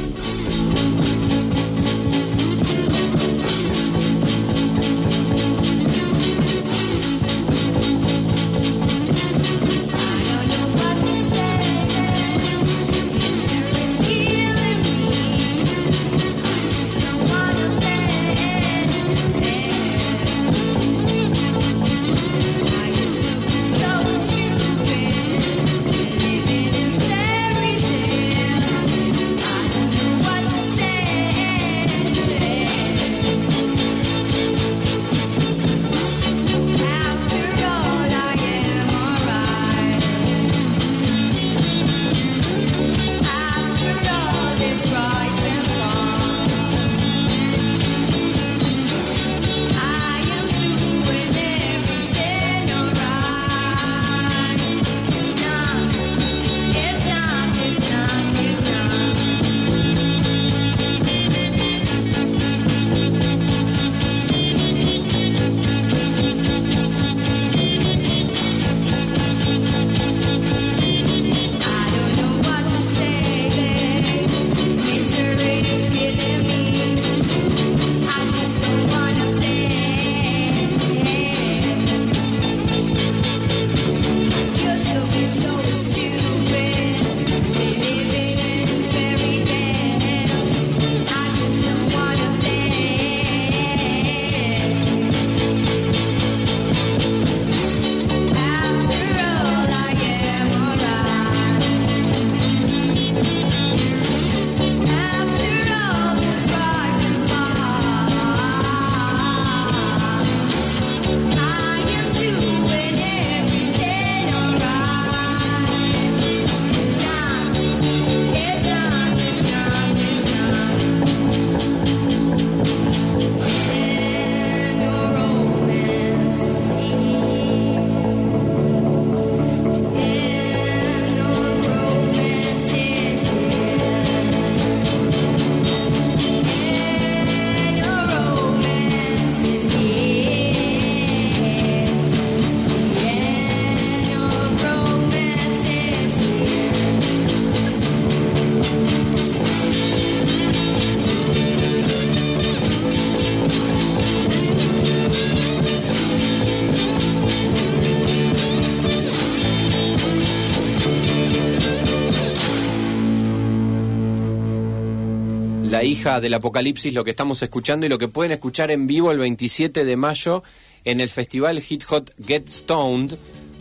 Hija 166.07 166.21
del 166.21 166.33
apocalipsis, 166.35 166.93
lo 166.93 167.03
que 167.03 167.09
estamos 167.09 167.41
escuchando 167.43 167.85
y 167.85 167.89
lo 167.89 167.97
que 167.97 168.07
pueden 168.07 168.31
escuchar 168.31 168.71
en 168.71 168.87
vivo 168.87 169.11
el 169.11 169.17
27 169.17 169.83
de 169.83 169.97
mayo 169.97 170.41
en 170.85 171.01
el 171.01 171.09
festival 171.09 171.59
Hit 171.59 171.83
Hot 171.83 172.13
Get 172.25 172.47
Stoned. 172.47 173.15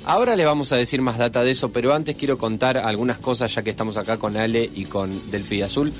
Ahora 0.04 0.36
le 0.36 0.44
vamos 0.44 0.70
a 0.70 0.76
decir 0.76 1.02
más 1.02 1.18
data 1.18 1.42
de 1.42 1.50
eso, 1.50 1.72
pero 1.72 1.92
antes 1.92 2.14
quiero 2.14 2.38
contar 2.38 2.78
algunas 2.78 3.18
cosas 3.18 3.52
ya 3.52 3.62
que 3.64 3.70
estamos 3.70 3.96
acá 3.96 4.18
con 4.18 4.36
Ale 4.36 4.70
y 4.72 4.84
con 4.84 5.10
Delphi 5.32 5.62
Azul. 5.62 5.92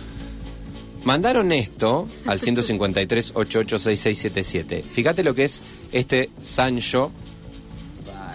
Mandaron 1.03 1.51
esto 1.51 2.07
al 2.27 2.39
153 2.41 3.33
886677. 3.35 4.85
Fíjate 4.85 5.25
lo 5.25 5.35
que 5.35 5.45
es 5.45 5.63
este 5.91 6.31
Sancho. 6.41 7.11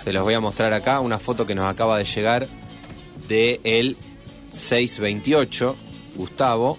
Se 0.03 0.11
los 0.11 0.23
voy 0.23 0.33
a 0.33 0.41
mostrar 0.41 0.73
acá, 0.73 0.99
una 0.99 1.17
foto 1.17 1.45
que 1.45 1.55
nos 1.55 1.71
acaba 1.71 1.97
de 1.97 2.03
llegar 2.03 2.49
de 3.29 3.61
el 3.63 3.95
628, 4.49 5.77
Gustavo. 6.17 6.77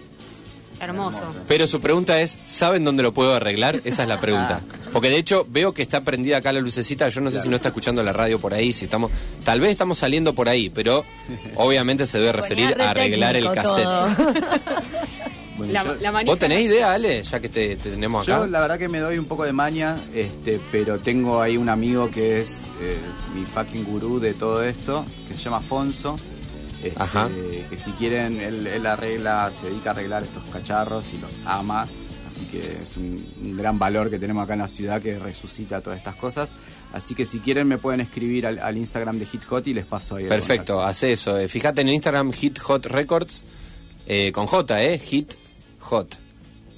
Hermoso. 0.83 1.23
Pero 1.47 1.66
su 1.68 1.81
pregunta 1.81 2.21
es, 2.21 2.38
¿saben 2.45 2.83
dónde 2.85 3.03
lo 3.05 3.14
puedo 3.14 3.35
arreglar? 3.35 3.81
Esa 3.85 4.03
es 4.03 4.09
la 4.09 4.21
pregunta. 4.21 4.61
Porque 4.92 5.09
de 5.09 5.16
hecho 5.16 5.47
veo 5.49 5.73
que 5.73 5.81
está 5.81 6.03
prendida 6.03 6.38
acá 6.38 6.53
la 6.53 6.61
lucecita, 6.61 7.09
yo 7.09 7.21
no 7.21 7.31
sé 7.31 7.40
si 7.40 7.49
no 7.49 7.55
está 7.57 7.68
escuchando 7.68 8.03
la 8.03 8.12
radio 8.12 8.38
por 8.40 8.53
ahí, 8.53 8.73
si 8.73 8.85
estamos, 8.87 9.11
tal 9.45 9.61
vez 9.61 9.71
estamos 9.71 9.97
saliendo 9.97 10.35
por 10.35 10.49
ahí, 10.49 10.71
pero 10.71 11.05
obviamente 11.57 12.07
se 12.07 12.18
debe 12.18 12.33
referir 12.33 12.77
a 12.81 12.90
arreglar 12.90 13.37
el 13.37 13.51
cassette. 13.53 13.87
Bueno, 15.55 15.75
La, 15.75 15.85
yo, 15.85 15.95
la 16.01 16.11
manija- 16.12 16.31
¿Vos 16.33 16.38
tenés 16.38 16.62
idea, 16.62 16.95
Ale? 16.95 17.23
Ya 17.25 17.38
que 17.38 17.51
te, 17.51 17.77
te 17.77 17.90
tenemos 17.90 18.27
acá. 18.27 18.38
yo 18.38 18.47
la 18.47 18.61
verdad 18.62 18.79
que 18.79 18.88
me 18.88 19.01
doy 19.01 19.18
un 19.18 19.27
poco 19.27 19.45
de 19.45 19.53
maña, 19.53 19.97
este, 20.14 20.59
pero 20.73 20.99
tengo 21.01 21.42
ahí 21.42 21.59
un 21.59 21.68
amigo 21.68 22.11
que 22.11 22.40
es 22.40 22.49
eh, 22.81 22.97
mi 23.35 23.45
fucking 23.45 23.85
gurú 23.85 24.18
de 24.18 24.33
todo 24.33 24.62
esto, 24.64 25.05
que 25.29 25.37
se 25.37 25.42
llama 25.42 25.59
Afonso. 25.59 26.18
Este, 26.83 26.92
Ajá. 26.97 27.29
Que 27.71 27.77
si 27.79 27.90
quieren, 27.92 28.40
él, 28.40 28.66
él 28.66 28.87
arregla, 28.87 29.51
se 29.53 29.66
dedica 29.68 29.90
a 29.90 29.92
arreglar 29.92 30.23
estos 30.23 30.42
cacharros 30.53 31.12
y 31.14 31.18
los 31.18 31.40
ama. 31.45 31.87
Así 32.29 32.45
que 32.47 32.62
es 32.62 32.97
un, 32.97 33.27
un 33.42 33.57
gran 33.57 33.79
valor 33.79 34.09
que 34.09 34.18
tenemos 34.18 34.42
acá 34.45 34.55
en 34.55 34.61
la 34.61 34.68
ciudad 34.68 35.03
que 35.03 35.18
resucita 35.18 35.81
todas 35.83 35.99
estas 35.99 36.16
cosas. 36.16 36.51
Así 36.95 37.14
que 37.14 37.25
si 37.25 37.40
quieren 37.40 37.68
me 37.68 37.79
pueden 37.79 38.01
escribir 38.01 38.47
al, 38.47 38.59
al 38.59 38.77
Instagram 38.77 39.18
de 39.18 39.27
Hit 39.27 39.45
Hot 39.45 39.66
y 39.66 39.75
les 39.75 39.85
paso 39.87 40.16
ahí 40.16 40.25
el 40.25 40.29
Perfecto, 40.29 40.83
hace 40.83 41.12
eso. 41.12 41.38
eh. 41.38 41.49
Fíjate 41.49 41.83
en 41.83 41.88
el 41.88 41.95
Instagram 41.95 42.33
Hit 42.33 42.59
Hot 42.61 42.87
Records, 42.87 43.45
eh, 44.07 44.33
con 44.33 44.47
J, 44.47 44.83
¿eh? 44.83 44.99
Hit 44.99 45.35
Hot. 45.81 46.16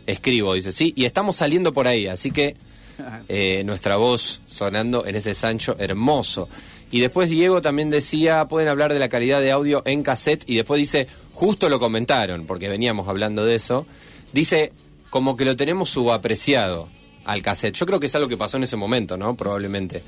Escribo, 0.07 0.55
dice, 0.55 0.71
sí, 0.73 0.93
y 0.97 1.05
estamos 1.05 1.37
saliendo 1.37 1.73
por 1.73 1.87
ahí, 1.89 2.07
así 2.09 2.31
que 2.31 2.57
eh, 3.29 3.63
nuestra 3.65 3.97
voz 3.97 4.41
sonando 4.47 5.07
en 5.07 5.17
ese 5.17 5.35
Sancho 5.35 5.77
hermoso. 5.79 6.49
Y 6.95 7.01
después 7.01 7.29
Diego 7.29 7.61
también 7.61 7.91
decía, 7.91 8.47
pueden 8.47 8.69
hablar 8.69 8.93
de 8.93 9.01
la 9.01 9.09
calidad 9.09 9.41
de 9.41 9.51
audio 9.51 9.83
en 9.85 10.05
cassette, 10.05 10.45
y 10.49 10.55
después 10.55 10.79
dice, 10.79 11.09
justo 11.33 11.69
lo 11.69 11.81
comentaron, 11.81 12.47
porque 12.47 12.69
veníamos 12.69 13.09
hablando 13.09 13.45
de 13.45 13.57
eso, 13.57 13.85
dice, 14.33 14.71
como 15.11 15.37
que 15.37 15.45
lo 15.45 15.57
tenemos 15.57 15.91
subapreciado 15.91 16.89
al 17.25 17.43
cassette. 17.43 17.75
Yo 17.75 17.85
creo 17.85 17.99
que 17.99 18.07
es 18.07 18.15
algo 18.15 18.29
que 18.29 18.37
pasó 18.37 18.59
en 18.59 18.63
ese 18.63 18.77
momento, 18.77 19.17
¿no? 19.17 19.35
Probablemente. 19.35 20.05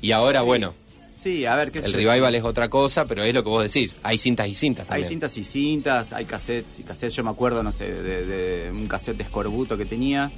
Y 0.00 0.12
ahora, 0.12 0.42
bueno, 0.42 0.72
Sí, 1.16 1.46
a 1.46 1.56
ver 1.56 1.72
qué 1.72 1.80
el 1.80 1.92
revival 1.92 2.32
es 2.36 2.44
otra 2.44 2.70
cosa, 2.70 3.06
pero 3.06 3.24
es 3.24 3.34
lo 3.34 3.42
que 3.42 3.48
vos 3.50 3.64
decís. 3.64 3.96
Hay 4.04 4.16
cintas 4.16 4.46
y 4.46 4.54
cintas 4.54 4.84
Hay 4.84 4.88
también. 5.02 5.08
cintas 5.08 5.36
y 5.36 5.42
cintas, 5.42 6.12
hay 6.12 6.26
cassettes 6.26 6.78
y 6.78 6.84
cassettes. 6.84 7.16
Yo 7.16 7.24
me 7.24 7.30
acuerdo, 7.30 7.64
no 7.64 7.72
sé, 7.72 7.92
de, 7.92 8.24
de 8.24 8.70
un 8.70 8.86
cassette 8.86 9.16
de 9.16 9.24
Escorbuto 9.24 9.76
que 9.76 9.84
tenía 9.84 10.30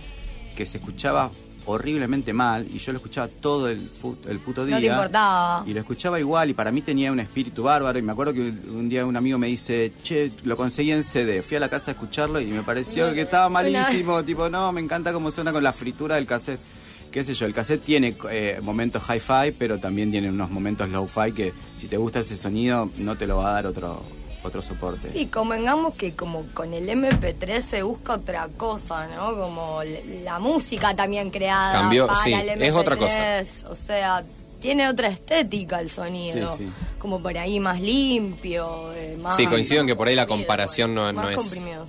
que 0.57 0.65
se 0.65 0.79
escuchaba 0.79 1.31
horriblemente 1.67 2.33
mal 2.33 2.67
y 2.73 2.79
yo 2.79 2.93
lo 2.93 2.99
escuchaba 2.99 3.29
todo 3.29 3.69
el, 3.69 3.89
el 4.29 4.39
puto 4.39 4.65
día. 4.65 4.77
No 4.77 4.81
te 4.81 4.87
importaba. 4.87 5.65
Y 5.67 5.75
lo 5.75 5.81
escuchaba 5.81 6.19
igual 6.19 6.51
y 6.51 6.55
para 6.55 6.71
mí 6.73 6.83
tenía 6.83 7.13
un 7.13 7.21
espíritu 7.21 7.63
bárbaro 7.63 7.99
y 7.99 8.03
me 8.03 8.13
acuerdo 8.13 8.33
que 8.33 8.41
un 8.41 8.89
día 8.89 9.07
un 9.07 9.17
amigo 9.17 9.39
me 9.39 9.47
dice, 9.47 9.93
che, 10.03 10.33
lo 10.45 10.57
conseguí 10.57 10.93
en 10.93 11.05
CD. 11.05 11.43
Fui 11.43 11.57
a 11.57 11.61
la 11.61 11.69
casa 11.69 11.91
a 11.91 11.95
escucharlo 11.95 12.41
y 12.41 12.47
me 12.47 12.63
pareció 12.63 13.13
que 13.13 13.23
estaba 13.23 13.49
malísimo. 13.49 14.23
Tipo, 14.25 14.49
no, 14.49 14.73
me 14.73 14.81
encanta 14.81 15.13
cómo 15.13 15.31
suena 15.31 15.53
con 15.53 15.63
la 15.63 15.73
fritura 15.73 16.17
del 16.17 16.27
cassette. 16.27 16.61
Qué 17.11 17.23
sé 17.25 17.35
yo, 17.35 17.45
el 17.45 17.53
cassette 17.53 17.85
tiene 17.85 18.17
eh, 18.31 18.59
momentos 18.63 19.03
hi-fi, 19.07 19.53
pero 19.59 19.79
también 19.79 20.11
tiene 20.11 20.31
unos 20.31 20.51
momentos 20.51 20.89
low-fi 20.89 21.33
que 21.33 21.53
si 21.77 21.87
te 21.87 21.99
gusta 21.99 22.21
ese 22.21 22.37
sonido 22.39 22.91
no 22.97 23.17
te 23.17 23.27
lo 23.27 23.37
va 23.37 23.51
a 23.51 23.53
dar 23.53 23.67
otro, 23.67 24.03
otro 24.43 24.63
soporte. 24.63 25.11
Sí, 25.13 25.27
convengamos 25.27 25.95
que 25.95 26.15
como 26.15 26.45
con 26.55 26.73
el 26.75 26.89
MP3 26.89 27.61
se 27.61 27.83
busca 27.83 28.15
otra 28.15 28.49
cosa, 28.57 29.07
¿no? 29.09 29.35
Como 29.37 29.81
la 30.25 30.39
música 30.39 30.95
también 30.97 31.31
creada 31.31 31.73
Cambió, 31.73 32.07
para 32.07 32.23
sí, 32.23 32.33
el 32.33 32.49
MP3. 32.49 32.63
es 32.63 32.73
otra 32.75 32.97
cosa. 32.97 33.43
O 33.71 33.75
sea, 33.75 34.25
tiene 34.61 34.89
otra 34.89 35.09
estética 35.09 35.81
el 35.81 35.91
sonido. 35.91 36.57
Sí, 36.57 36.65
sí. 36.65 36.71
Como 36.99 37.21
por 37.21 37.37
ahí 37.37 37.59
más 37.61 37.81
limpio, 37.81 38.93
eh, 38.95 39.17
más... 39.21 39.37
Sí, 39.37 39.47
coincido 39.47 39.81
en 39.81 39.87
que 39.87 39.97
por 39.97 40.09
ahí 40.09 40.15
la 40.15 40.27
comparación 40.27 40.95
no- 40.95 41.13
más 41.13 41.25
no 41.25 41.31
es- 41.31 41.37
comprimido. 41.37 41.87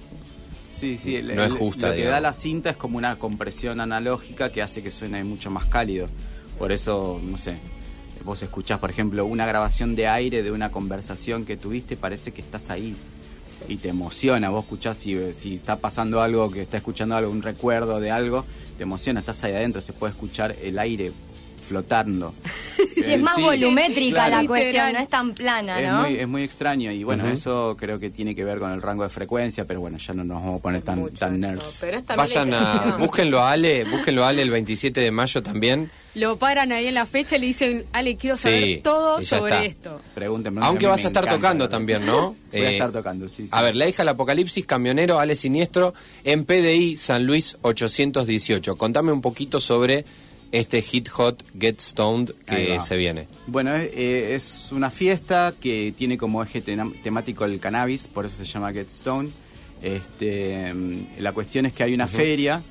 Sí, 0.74 0.98
sí, 0.98 1.16
el- 1.16 1.36
No 1.36 1.44
es 1.44 1.54
justa, 1.54 1.88
Lo 1.88 1.94
que 1.94 2.00
digamos. 2.00 2.14
da 2.16 2.22
la 2.22 2.34
cinta 2.34 2.70
es 2.72 2.76
como 2.78 2.98
una 2.98 3.16
compresión 3.18 3.80
analógica 3.80 4.50
que 4.52 4.62
hace 4.62 4.82
que 4.84 4.92
suene 4.92 5.24
mucho 5.24 5.50
más 5.50 5.66
cálido. 5.66 6.08
Por 6.60 6.72
eso, 6.72 7.20
no 7.24 7.38
sé, 7.38 7.56
vos 8.24 8.42
escuchás, 8.42 8.80
por 8.80 8.90
ejemplo, 8.90 9.26
una 9.26 9.46
grabación 9.46 9.96
de 9.96 10.08
aire 10.08 10.44
de 10.44 10.52
una 10.52 10.72
conversación 10.72 11.46
que 11.46 11.58
tuviste, 11.58 11.98
parece 11.98 12.32
que 12.32 12.42
estás 12.42 12.70
ahí 12.70 12.96
y 13.68 13.78
te 13.78 13.90
emociona. 13.90 14.50
Vos 14.50 14.64
escuchás 14.64 14.98
si, 14.98 15.34
si 15.34 15.56
está 15.56 15.78
pasando 15.78 16.22
algo, 16.22 16.52
que 16.52 16.62
está 16.62 16.78
escuchando 16.78 17.16
algo, 17.16 17.32
un 17.32 17.42
recuerdo 17.42 18.00
de 18.00 18.12
algo, 18.12 18.46
te 18.78 18.84
emociona, 18.84 19.20
estás 19.20 19.44
ahí 19.44 19.54
adentro, 19.54 19.82
se 19.82 19.94
puede 19.94 20.12
escuchar 20.12 20.56
el 20.62 20.80
aire 20.80 21.12
flotando. 21.64 22.34
Sí, 22.94 23.02
es 23.06 23.22
más 23.22 23.38
volumétrica 23.40 24.26
claro. 24.28 24.42
la 24.44 24.48
cuestión, 24.48 24.94
no 24.94 25.00
es 25.00 25.10
tan 25.10 25.34
plana, 25.34 25.80
Es 25.82 25.90
¿no? 25.90 26.02
muy, 26.02 26.16
es 26.20 26.28
muy 26.28 26.44
extraño 26.44 26.92
y 26.92 27.04
bueno, 27.04 27.28
eso 27.28 27.76
creo 27.80 28.00
que 28.00 28.10
tiene 28.12 28.36
que 28.36 28.44
ver 28.44 28.60
con 28.60 28.72
el 28.72 28.82
rango 28.84 29.04
de 29.04 29.10
frecuencia, 29.10 29.66
pero 29.66 29.80
bueno, 29.80 29.98
ya 29.98 30.14
no 30.14 30.24
nos 30.24 30.42
vamos 30.44 30.60
a 30.60 30.62
poner 30.62 30.82
tan, 30.84 31.00
Mucho 31.00 31.16
tan 31.18 31.40
nerds. 31.40 31.78
Pero 31.80 32.02
Vayan 32.16 32.54
a, 32.54 32.98
búsquenlo 33.00 33.40
a 33.42 33.52
Ale, 33.52 33.84
búsquenlo 33.86 34.24
a 34.24 34.30
Ale 34.30 34.42
el 34.44 34.52
27 34.52 35.02
de 35.02 35.12
mayo 35.12 35.42
también. 35.42 35.90
Lo 36.16 36.38
paran 36.38 36.72
ahí 36.72 36.88
en 36.88 36.94
la 36.94 37.06
fecha 37.08 37.36
y 37.38 37.40
le 37.40 37.48
dicen, 37.48 37.86
Ale, 37.94 38.16
quiero 38.16 38.38
saber 38.38 38.64
Sí, 38.64 38.80
todo 38.84 39.20
sobre 39.22 39.54
está. 39.54 39.66
esto. 39.66 40.02
Pregúntenme. 40.14 40.62
Aunque 40.64 40.86
vas 40.86 41.04
a 41.04 41.08
estar 41.08 41.24
encanta, 41.24 41.36
tocando 41.42 41.70
también, 41.70 42.06
¿no? 42.06 42.36
Voy 42.52 42.62
a 42.62 42.70
Eh, 42.70 42.74
estar 42.74 42.92
tocando, 42.92 43.28
sí, 43.28 43.44
sí. 43.44 43.50
A 43.52 43.62
ver, 43.64 43.76
La 43.76 43.88
hija 43.88 44.04
del 44.04 44.10
apocalipsis, 44.10 44.66
camionero, 44.66 45.20
Ale 45.20 45.36
Siniestro, 45.36 45.94
en 46.24 46.46
PDI 46.46 46.96
San 46.98 47.26
Luis 47.26 47.58
818. 47.62 48.76
Contame 48.78 49.12
un 49.12 49.22
poquito 49.22 49.60
sobre 49.60 50.06
este 50.54 50.84
Hit 50.84 51.10
Hot 51.10 51.44
Get 51.60 51.82
Stoned 51.82 52.32
que 52.46 52.80
se 52.80 52.96
viene. 52.96 53.28
Bueno, 53.48 53.74
es, 53.74 53.92
eh, 53.96 54.36
es 54.36 54.72
una 54.72 54.92
fiesta 54.92 55.54
que 55.60 55.94
tiene 55.98 56.18
como 56.18 56.44
eje 56.44 56.62
temático 56.62 57.44
el 57.44 57.60
cannabis, 57.60 58.08
por 58.08 58.26
eso 58.26 58.38
se 58.38 58.46
llama 58.46 58.72
Get 58.72 58.88
Stone. 58.88 59.30
Este, 59.82 60.72
mm, 60.74 61.20
la 61.20 61.32
cuestión 61.32 61.66
es 61.66 61.74
que 61.74 61.84
hay 61.84 61.94
una 61.94 62.08
feria 62.08 62.62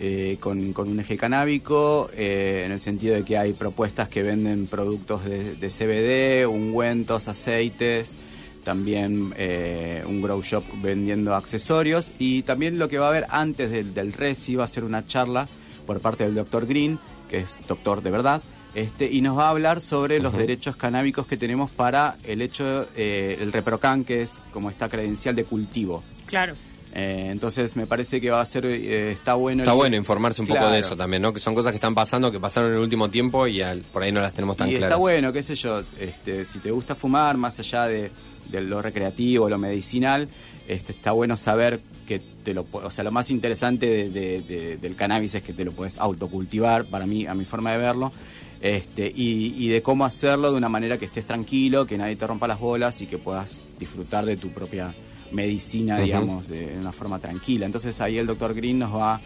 eh, 0.00 0.36
con, 0.40 0.72
con 0.72 0.88
un 0.88 0.98
eje 0.98 1.16
canábico, 1.16 2.10
eh, 2.16 2.64
en 2.66 2.72
el 2.72 2.80
sentido 2.80 3.14
de 3.14 3.24
que 3.24 3.38
hay 3.38 3.52
propuestas 3.52 4.08
que 4.08 4.24
venden 4.24 4.66
productos 4.66 5.24
de, 5.24 5.54
de 5.54 5.68
CBD, 5.68 6.48
ungüentos, 6.48 7.28
aceites, 7.28 8.16
también 8.64 9.32
eh, 9.36 10.02
un 10.06 10.20
grow 10.20 10.42
shop 10.42 10.64
vendiendo 10.82 11.36
accesorios 11.36 12.10
y 12.18 12.42
también 12.42 12.80
lo 12.80 12.88
que 12.88 12.98
va 12.98 13.06
a 13.06 13.08
haber 13.10 13.26
antes 13.30 13.70
del, 13.70 13.94
del 13.94 14.12
Resi 14.12 14.56
va 14.56 14.64
a 14.64 14.68
ser 14.68 14.82
una 14.82 15.06
charla 15.06 15.46
por 15.86 16.00
parte 16.00 16.24
del 16.24 16.34
doctor 16.34 16.66
Green, 16.66 16.98
que 17.32 17.38
es 17.38 17.56
doctor 17.66 18.02
de 18.02 18.10
verdad, 18.10 18.42
este, 18.74 19.10
y 19.10 19.20
nos 19.22 19.36
va 19.38 19.46
a 19.46 19.50
hablar 19.50 19.80
sobre 19.80 20.20
los 20.20 20.32
derechos 20.36 20.76
canábicos 20.76 21.26
que 21.26 21.36
tenemos 21.38 21.70
para 21.70 22.16
el 22.24 22.40
hecho, 22.42 22.86
eh, 22.96 23.38
el 23.40 23.52
reprocan, 23.52 24.04
que 24.04 24.20
es 24.22 24.40
como 24.52 24.68
esta 24.70 24.88
credencial 24.88 25.34
de 25.34 25.44
cultivo. 25.44 26.02
Claro. 26.26 26.54
Eh, 26.94 27.28
entonces 27.32 27.74
me 27.74 27.86
parece 27.86 28.20
que 28.20 28.30
va 28.30 28.42
a 28.42 28.44
ser, 28.44 28.66
eh, 28.66 29.12
está 29.12 29.32
bueno. 29.34 29.62
Está 29.62 29.72
el- 29.72 29.78
bueno 29.78 29.96
informarse 29.96 30.42
un 30.42 30.48
poco 30.48 30.68
de 30.68 30.78
eso 30.78 30.94
también, 30.94 31.22
¿no? 31.22 31.32
Que 31.32 31.40
son 31.40 31.54
cosas 31.54 31.72
que 31.72 31.76
están 31.76 31.94
pasando, 31.94 32.30
que 32.30 32.38
pasaron 32.38 32.68
en 32.70 32.76
el 32.76 32.82
último 32.82 33.08
tiempo 33.08 33.46
y 33.46 33.62
al- 33.62 33.80
por 33.80 34.02
ahí 34.02 34.12
no 34.12 34.20
las 34.20 34.34
tenemos 34.34 34.58
tan 34.58 34.68
y 34.68 34.72
claras. 34.72 34.88
está 34.90 34.96
bueno, 34.96 35.32
qué 35.32 35.42
sé 35.42 35.54
yo, 35.54 35.82
este, 35.98 36.44
si 36.44 36.58
te 36.58 36.70
gusta 36.70 36.94
fumar, 36.94 37.38
más 37.38 37.58
allá 37.60 37.86
de, 37.86 38.10
de 38.50 38.60
lo 38.60 38.82
recreativo, 38.82 39.48
lo 39.48 39.56
medicinal, 39.56 40.28
este, 40.68 40.92
está 40.92 41.12
bueno 41.12 41.36
saber 41.36 41.80
que 42.06 42.20
te 42.44 42.52
lo 42.54 42.66
o 42.72 42.90
sea, 42.90 43.04
lo 43.04 43.12
más 43.12 43.30
interesante 43.30 43.86
de- 43.86 44.10
de- 44.10 44.42
de- 44.42 44.76
del 44.76 44.94
cannabis 44.96 45.34
es 45.36 45.42
que 45.42 45.52
te 45.52 45.64
lo 45.64 45.72
puedes 45.72 45.98
autocultivar, 45.98 46.84
para 46.84 47.06
mí, 47.06 47.26
a 47.26 47.34
mi 47.34 47.44
forma 47.44 47.72
de 47.72 47.78
verlo, 47.78 48.12
este, 48.60 49.06
y, 49.14 49.54
y 49.56 49.68
de 49.68 49.82
cómo 49.82 50.04
hacerlo 50.04 50.50
de 50.52 50.58
una 50.58 50.68
manera 50.68 50.98
que 50.98 51.04
estés 51.06 51.24
tranquilo, 51.26 51.86
que 51.86 51.98
nadie 51.98 52.16
te 52.16 52.26
rompa 52.26 52.46
las 52.46 52.60
bolas 52.60 53.00
y 53.02 53.06
que 53.06 53.18
puedas 53.18 53.60
disfrutar 53.78 54.24
de 54.24 54.36
tu 54.36 54.50
propia 54.50 54.92
medicina, 55.32 55.98
digamos, 56.04 56.48
de, 56.48 56.76
una 56.78 56.92
forma 56.92 57.18
tranquila. 57.18 57.66
Entonces 57.66 58.00
ahí 58.00 58.18
el 58.18 58.26
doctor 58.26 58.54
Green 58.54 58.78
nos 58.78 58.94
va 58.94 59.20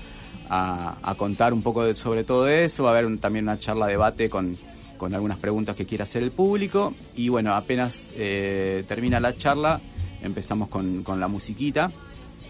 a, 0.49 0.97
a 1.03 1.15
contar 1.17 1.53
un 1.53 1.63
poco 1.63 1.85
de- 1.85 1.97
sobre 1.97 2.25
todo 2.25 2.49
eso, 2.49 2.85
va 2.85 2.91
a 2.91 2.93
haber 2.93 3.07
un- 3.07 3.19
también 3.19 3.45
una 3.47 3.59
charla 3.59 3.87
debate 3.87 4.29
con, 4.31 4.57
con 4.97 5.15
algunas 5.15 5.39
preguntas 5.39 5.77
que 5.77 5.85
quiera 5.85 6.05
hacer 6.05 6.23
el 6.23 6.31
público. 6.31 6.95
Y 7.17 7.29
bueno, 7.29 7.55
apenas 7.55 8.13
eh, 8.17 8.85
termina 8.87 9.19
la 9.21 9.37
charla 9.37 9.81
empezamos 10.23 10.69
con, 10.69 11.03
con 11.03 11.21
la 11.21 11.29
musiquita 11.29 11.91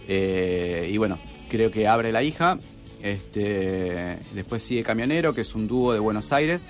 eh, 0.09 0.89
y 0.93 0.97
bueno, 0.99 1.19
creo 1.51 1.71
que 1.71 1.89
abre 1.89 2.13
la 2.13 2.23
hija, 2.23 2.59
este, 3.03 4.19
después 4.35 4.63
sigue 4.63 4.83
Camionero, 4.83 5.35
que 5.35 5.43
es 5.43 5.55
un 5.55 5.67
dúo 5.67 5.93
de 5.93 5.99
Buenos 5.99 6.33
Aires 6.33 6.69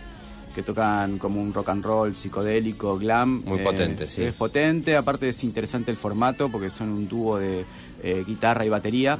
que 0.54 0.62
tocan 0.62 1.18
como 1.18 1.40
un 1.40 1.52
rock 1.52 1.68
and 1.68 1.84
roll 1.84 2.16
psicodélico, 2.16 2.96
glam. 2.98 3.42
Muy 3.44 3.58
potente, 3.58 4.08
sí. 4.08 4.22
Es 4.22 4.32
potente, 4.32 4.96
aparte 4.96 5.28
es 5.28 5.44
interesante 5.44 5.90
el 5.90 5.98
formato 5.98 6.48
porque 6.48 6.70
son 6.70 6.88
un 6.88 7.08
dúo 7.08 7.38
de 7.38 7.66
eh, 8.02 8.24
guitarra 8.26 8.64
y 8.64 8.70
batería 8.70 9.18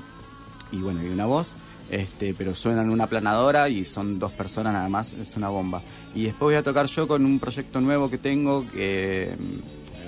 y 0.72 0.78
bueno, 0.78 1.02
y 1.04 1.08
una 1.08 1.26
voz. 1.26 1.54
Este, 1.90 2.34
pero 2.34 2.54
suenan 2.54 2.90
una 2.90 3.06
planadora 3.06 3.68
y 3.68 3.84
son 3.84 4.18
dos 4.18 4.32
personas 4.32 4.72
nada 4.72 4.88
más, 4.88 5.12
es 5.12 5.36
una 5.36 5.50
bomba. 5.50 5.82
Y 6.14 6.24
después 6.24 6.40
voy 6.40 6.54
a 6.54 6.62
tocar 6.62 6.86
yo 6.86 7.06
con 7.06 7.24
un 7.24 7.38
proyecto 7.38 7.80
nuevo 7.82 8.10
que 8.10 8.18
tengo, 8.18 8.64
que, 8.72 9.36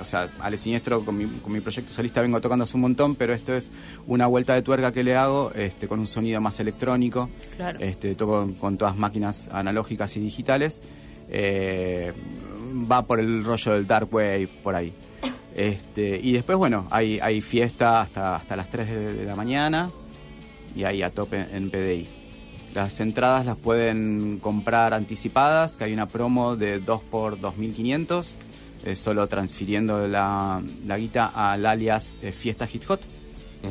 o 0.00 0.04
sea, 0.04 0.28
Ale 0.40 0.56
Siniestro 0.56 1.04
con 1.04 1.16
mi, 1.16 1.26
con 1.26 1.52
mi 1.52 1.60
proyecto 1.60 1.92
solista 1.92 2.20
vengo 2.22 2.40
tocando 2.40 2.64
hace 2.64 2.76
un 2.76 2.82
montón, 2.82 3.14
pero 3.14 3.32
esto 3.34 3.54
es 3.54 3.70
una 4.06 4.26
vuelta 4.26 4.54
de 4.54 4.62
tuerca 4.62 4.92
que 4.92 5.02
le 5.02 5.16
hago 5.16 5.52
este, 5.54 5.88
con 5.88 6.00
un 6.00 6.06
sonido 6.06 6.40
más 6.40 6.60
electrónico. 6.60 7.28
Claro. 7.56 7.78
Este, 7.80 8.14
toco 8.14 8.50
con 8.60 8.78
todas 8.78 8.96
máquinas 8.96 9.48
analógicas 9.52 10.16
y 10.16 10.20
digitales. 10.20 10.80
Eh, 11.28 12.12
va 12.90 13.02
por 13.02 13.20
el 13.20 13.44
rollo 13.44 13.72
del 13.72 13.86
dark 13.86 14.12
wave, 14.12 14.48
por 14.62 14.74
ahí. 14.74 14.92
Este, 15.54 16.20
y 16.22 16.32
después, 16.32 16.56
bueno, 16.56 16.86
hay, 16.90 17.18
hay 17.20 17.40
fiesta 17.40 18.00
hasta, 18.00 18.36
hasta 18.36 18.56
las 18.56 18.70
3 18.70 18.88
de, 18.88 19.12
de 19.14 19.24
la 19.24 19.34
mañana 19.34 19.90
y 20.74 20.84
ahí 20.84 21.02
a 21.02 21.10
tope 21.10 21.46
en 21.52 21.70
PDI. 21.70 22.08
Las 22.74 23.00
entradas 23.00 23.46
las 23.46 23.56
pueden 23.56 24.38
comprar 24.40 24.94
anticipadas, 24.94 25.76
que 25.76 25.84
hay 25.84 25.92
una 25.92 26.06
promo 26.06 26.54
de 26.54 26.78
2 26.78 27.02
por 27.10 27.38
2.500, 27.40 28.28
eh, 28.90 28.96
solo 28.96 29.26
transfiriendo 29.26 30.06
la, 30.08 30.62
la 30.86 30.98
guita 30.98 31.32
al 31.34 31.64
alias 31.66 32.14
eh, 32.22 32.32
Fiesta 32.32 32.66
Hit 32.66 32.84
Hot. 32.86 33.00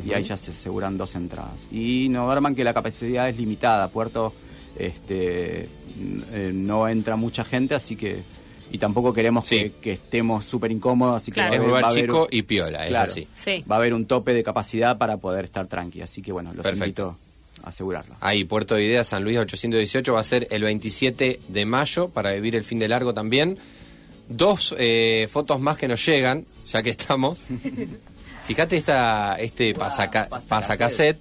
Y 0.06 0.12
ahí 0.12 0.22
ya 0.22 0.36
se 0.36 0.50
aseguran 0.50 0.98
dos 0.98 1.14
entradas. 1.14 1.66
Y 1.72 2.08
no 2.10 2.26
duerman 2.26 2.54
que 2.54 2.62
la 2.62 2.74
capacidad 2.74 3.26
es 3.28 3.36
limitada. 3.38 3.88
Puerto 3.88 4.34
este, 4.76 5.62
eh, 6.32 6.50
no 6.54 6.88
entra 6.88 7.16
mucha 7.16 7.44
gente, 7.44 7.74
así 7.74 7.96
que. 7.96 8.22
Y 8.70 8.76
tampoco 8.76 9.14
queremos 9.14 9.48
Sí. 9.48 9.56
que, 9.56 9.70
que 9.80 9.92
estemos 9.92 10.44
súper 10.44 10.70
incómodos, 10.70 11.16
así 11.22 11.32
que 11.32 11.40
va 11.40 11.46
a 11.46 11.48
Es 11.48 11.54
haber- 11.56 11.68
lugar 11.68 11.84
va 11.84 11.88
a 11.88 11.90
haber 11.90 12.04
chico 12.04 12.28
y 12.30 12.42
piola, 12.42 12.82
es 12.84 12.90
Claro. 12.90 13.10
así. 13.10 13.26
Sí. 13.34 13.64
Va 13.70 13.76
a 13.76 13.78
haber 13.78 13.94
un 13.94 14.04
tope 14.04 14.34
de 14.34 14.42
capacidad 14.44 14.98
para 14.98 15.16
poder 15.16 15.46
estar 15.46 15.66
tranqui, 15.68 16.02
así 16.02 16.20
que 16.20 16.32
bueno, 16.32 16.52
los 16.52 16.62
Perfecto. 16.64 16.84
invito 16.84 17.16
a 17.64 17.70
asegurarlo. 17.70 18.14
Ahí, 18.20 18.44
Puerto 18.44 18.74
de 18.74 18.84
Idea, 18.84 19.04
San 19.04 19.24
Luis 19.24 19.38
818, 19.38 20.12
va 20.12 20.20
a 20.20 20.24
ser 20.24 20.46
el 20.50 20.62
27 20.64 21.40
de 21.48 21.64
mayo 21.64 22.10
para 22.10 22.32
vivir 22.32 22.56
el 22.56 22.62
fin 22.64 22.78
de 22.78 22.88
largo 22.88 23.14
también. 23.14 23.56
Dos 24.28 24.74
eh, 24.78 25.26
fotos 25.30 25.60
más 25.60 25.78
que 25.78 25.88
nos 25.88 26.04
llegan, 26.04 26.44
ya 26.70 26.82
que 26.82 26.90
estamos. 26.90 27.44
Fíjate 28.44 28.76
esta, 28.76 29.36
este 29.38 29.74
pasaca, 29.74 30.28
pasacassette 30.48 31.18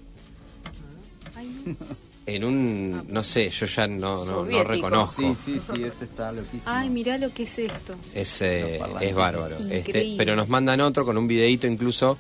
en 2.28 2.44
un, 2.44 3.06
no 3.08 3.24
sé, 3.24 3.50
yo 3.50 3.66
ya 3.66 3.88
no, 3.88 4.26
no, 4.26 4.64
reconozco. 4.64 5.22
Sí, 5.22 5.36
sí, 5.46 5.62
sí, 5.74 5.84
ese 5.84 6.04
está 6.04 6.32
loquísimo. 6.34 6.64
Ay, 6.66 6.90
mirá 6.90 7.18
lo 7.18 7.34
que 7.34 7.44
es 7.44 7.58
esto. 7.58 7.96
Es, 8.14 8.42
eh, 8.42 8.82
es 9.00 9.16
bárbaro. 9.16 9.58
Este, 9.70 10.16
pero 10.18 10.36
nos 10.36 10.50
mandan 10.50 10.82
otro 10.82 11.06
con 11.06 11.18
un 11.18 11.26
videíto 11.26 11.68
incluso 11.68 12.18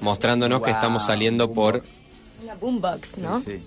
mostrándonos 0.00 0.60
que 0.60 0.70
Wow, 0.70 0.74
estamos 0.74 1.04
saliendo 1.04 1.52
por... 1.52 1.82
Una 2.44 2.54
boombox, 2.54 3.18
¿no? 3.18 3.40
Sí, 3.40 3.44
sí. 3.46 3.60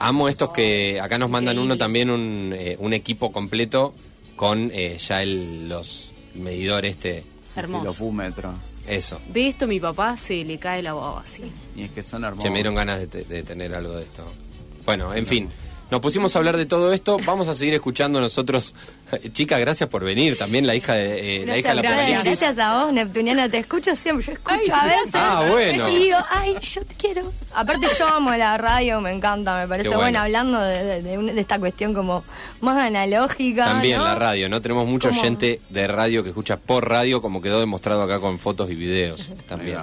Amo 0.00 0.28
estos 0.28 0.50
que 0.50 1.00
acá 1.00 1.18
nos 1.18 1.30
mandan 1.30 1.54
Increíble. 1.54 1.74
uno 1.74 1.78
también, 1.78 2.10
un, 2.10 2.52
eh, 2.52 2.76
un 2.80 2.92
equipo 2.92 3.30
completo 3.30 3.94
con 4.42 4.72
eh, 4.74 4.98
ya 4.98 5.22
el, 5.22 5.68
los 5.68 6.10
medidor 6.34 6.84
este, 6.84 7.20
Sí, 7.20 7.22
sí, 7.22 7.30
los 7.54 7.64
Hermoso. 7.64 8.04
búmetros. 8.04 8.54
eso. 8.88 9.20
Ve 9.28 9.46
esto, 9.46 9.68
mi 9.68 9.78
papá 9.78 10.16
se 10.16 10.44
le 10.44 10.58
cae 10.58 10.82
la 10.82 10.94
baba 10.94 11.20
así. 11.20 11.44
Y 11.76 11.82
es 11.84 11.92
que 11.92 12.02
son 12.02 12.24
hermosos. 12.24 12.42
Che, 12.42 12.50
me 12.50 12.56
dieron 12.56 12.74
ganas 12.74 12.98
de, 12.98 13.06
te- 13.06 13.22
de 13.24 13.44
tener 13.44 13.72
algo 13.72 13.92
de 13.94 14.02
esto. 14.02 14.24
Bueno, 14.84 15.14
en 15.14 15.26
fin. 15.28 15.48
Nos 15.92 16.00
pusimos 16.00 16.34
a 16.34 16.38
hablar 16.38 16.56
de 16.56 16.64
todo 16.64 16.90
esto. 16.94 17.18
Vamos 17.26 17.48
a 17.48 17.54
seguir 17.54 17.74
escuchando 17.74 18.18
nosotros. 18.18 18.74
Chica, 19.34 19.58
gracias 19.58 19.90
por 19.90 20.02
venir. 20.02 20.38
También 20.38 20.66
la 20.66 20.74
hija 20.74 20.94
de, 20.94 21.42
eh, 21.42 21.46
la 21.46 21.58
hija 21.58 21.68
de 21.68 21.74
la 21.74 21.82
gracias. 21.82 22.24
Gracias 22.24 22.58
a 22.58 22.82
vos, 22.84 22.92
Neptuniano, 22.94 23.50
te 23.50 23.58
escucho 23.58 23.94
siempre. 23.94 24.24
Yo 24.24 24.32
escucho 24.32 24.74
a 24.74 24.86
veces. 24.86 25.12
Ah, 25.14 25.44
bueno. 25.50 25.90
Y 25.90 25.96
digo, 25.98 26.16
ay, 26.30 26.56
yo 26.62 26.82
te 26.86 26.94
quiero. 26.94 27.30
Aparte, 27.54 27.88
yo 27.98 28.06
amo 28.08 28.30
la 28.32 28.56
radio, 28.56 29.02
me 29.02 29.12
encanta, 29.12 29.60
me 29.60 29.68
parece 29.68 29.90
bueno. 29.90 30.00
bueno. 30.04 30.20
hablando 30.20 30.62
de, 30.62 30.82
de- 30.82 31.02
de 31.02 31.18
un- 31.18 31.26
de 31.26 31.38
esta 31.38 31.58
cuestión 31.58 31.92
como 31.92 32.24
más 32.62 32.78
analógica. 32.78 33.66
También 33.66 33.98
¿no? 33.98 34.04
la 34.04 34.14
radio, 34.14 34.48
¿no? 34.48 34.62
Tenemos 34.62 34.86
mucha 34.88 35.10
¿Cómo? 35.10 35.20
gente 35.20 35.60
de 35.68 35.86
radio 35.88 36.22
que 36.22 36.30
escucha 36.30 36.56
por 36.56 36.88
radio, 36.88 37.20
como 37.20 37.42
quedó 37.42 37.60
demostrado 37.60 38.02
acá 38.02 38.18
con 38.18 38.38
fotos 38.38 38.70
y 38.70 38.74
videos 38.76 39.28
también. 39.46 39.76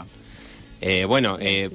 Eh, 0.82 1.06
bueno, 1.06 1.38
eh, 1.40 1.70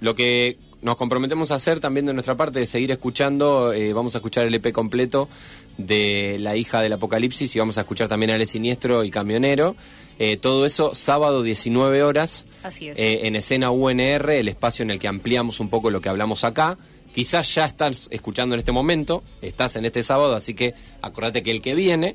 lo 0.00 0.14
que 0.14 0.58
nos 0.82 0.96
comprometemos 0.96 1.50
a 1.50 1.56
hacer 1.56 1.80
también 1.80 2.06
de 2.06 2.12
nuestra 2.14 2.36
parte 2.36 2.62
es 2.62 2.70
seguir 2.70 2.90
escuchando, 2.90 3.72
eh, 3.72 3.92
vamos 3.92 4.14
a 4.14 4.18
escuchar 4.18 4.46
el 4.46 4.54
EP 4.54 4.72
completo 4.72 5.28
de 5.76 6.36
La 6.40 6.56
hija 6.56 6.80
del 6.82 6.92
apocalipsis 6.92 7.54
y 7.54 7.58
vamos 7.58 7.78
a 7.78 7.82
escuchar 7.82 8.08
también 8.08 8.30
a 8.30 8.34
Ale 8.34 8.46
Siniestro 8.46 9.04
y 9.04 9.10
Camionero. 9.10 9.76
Eh, 10.18 10.36
todo 10.36 10.66
eso 10.66 10.94
sábado 10.94 11.42
19 11.42 12.02
horas 12.02 12.44
Así 12.62 12.88
es. 12.88 12.98
eh, 12.98 13.20
en 13.26 13.36
escena 13.36 13.70
UNR, 13.70 14.30
el 14.30 14.48
espacio 14.48 14.82
en 14.82 14.90
el 14.90 14.98
que 14.98 15.08
ampliamos 15.08 15.60
un 15.60 15.70
poco 15.70 15.90
lo 15.90 16.00
que 16.00 16.08
hablamos 16.10 16.44
acá. 16.44 16.76
Quizás 17.14 17.54
ya 17.54 17.64
estás 17.64 18.06
escuchando 18.10 18.54
en 18.54 18.60
este 18.60 18.70
momento, 18.72 19.22
estás 19.42 19.76
en 19.76 19.84
este 19.84 20.02
sábado, 20.02 20.34
así 20.34 20.54
que 20.54 20.74
acordate 21.02 21.42
que 21.42 21.50
el 21.50 21.60
que 21.62 21.74
viene 21.74 22.14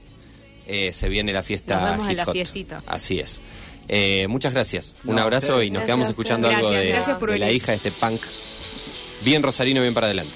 eh, 0.67 0.91
se 0.91 1.09
viene 1.09 1.33
la 1.33 1.43
fiesta 1.43 1.75
Nos 1.81 1.89
vemos 1.91 2.09
en 2.09 2.17
la 2.17 2.25
Hot. 2.25 2.33
fiestita. 2.33 2.83
Así 2.87 3.19
es. 3.19 3.41
Eh, 3.87 4.27
muchas 4.29 4.53
gracias. 4.53 4.93
Un 5.05 5.19
abrazo 5.19 5.61
y 5.61 5.69
nos 5.69 5.81
Gracias 5.81 5.85
quedamos 5.85 6.09
escuchando 6.09 6.47
algo 6.47 6.71
de, 6.71 6.93
de 7.31 7.39
la 7.39 7.51
hija 7.51 7.71
de 7.71 7.77
este 7.77 7.91
punk 7.91 8.21
bien 9.25 9.43
Rosarino, 9.43 9.81
bien 9.81 9.93
para 9.93 10.07
adelante. 10.07 10.33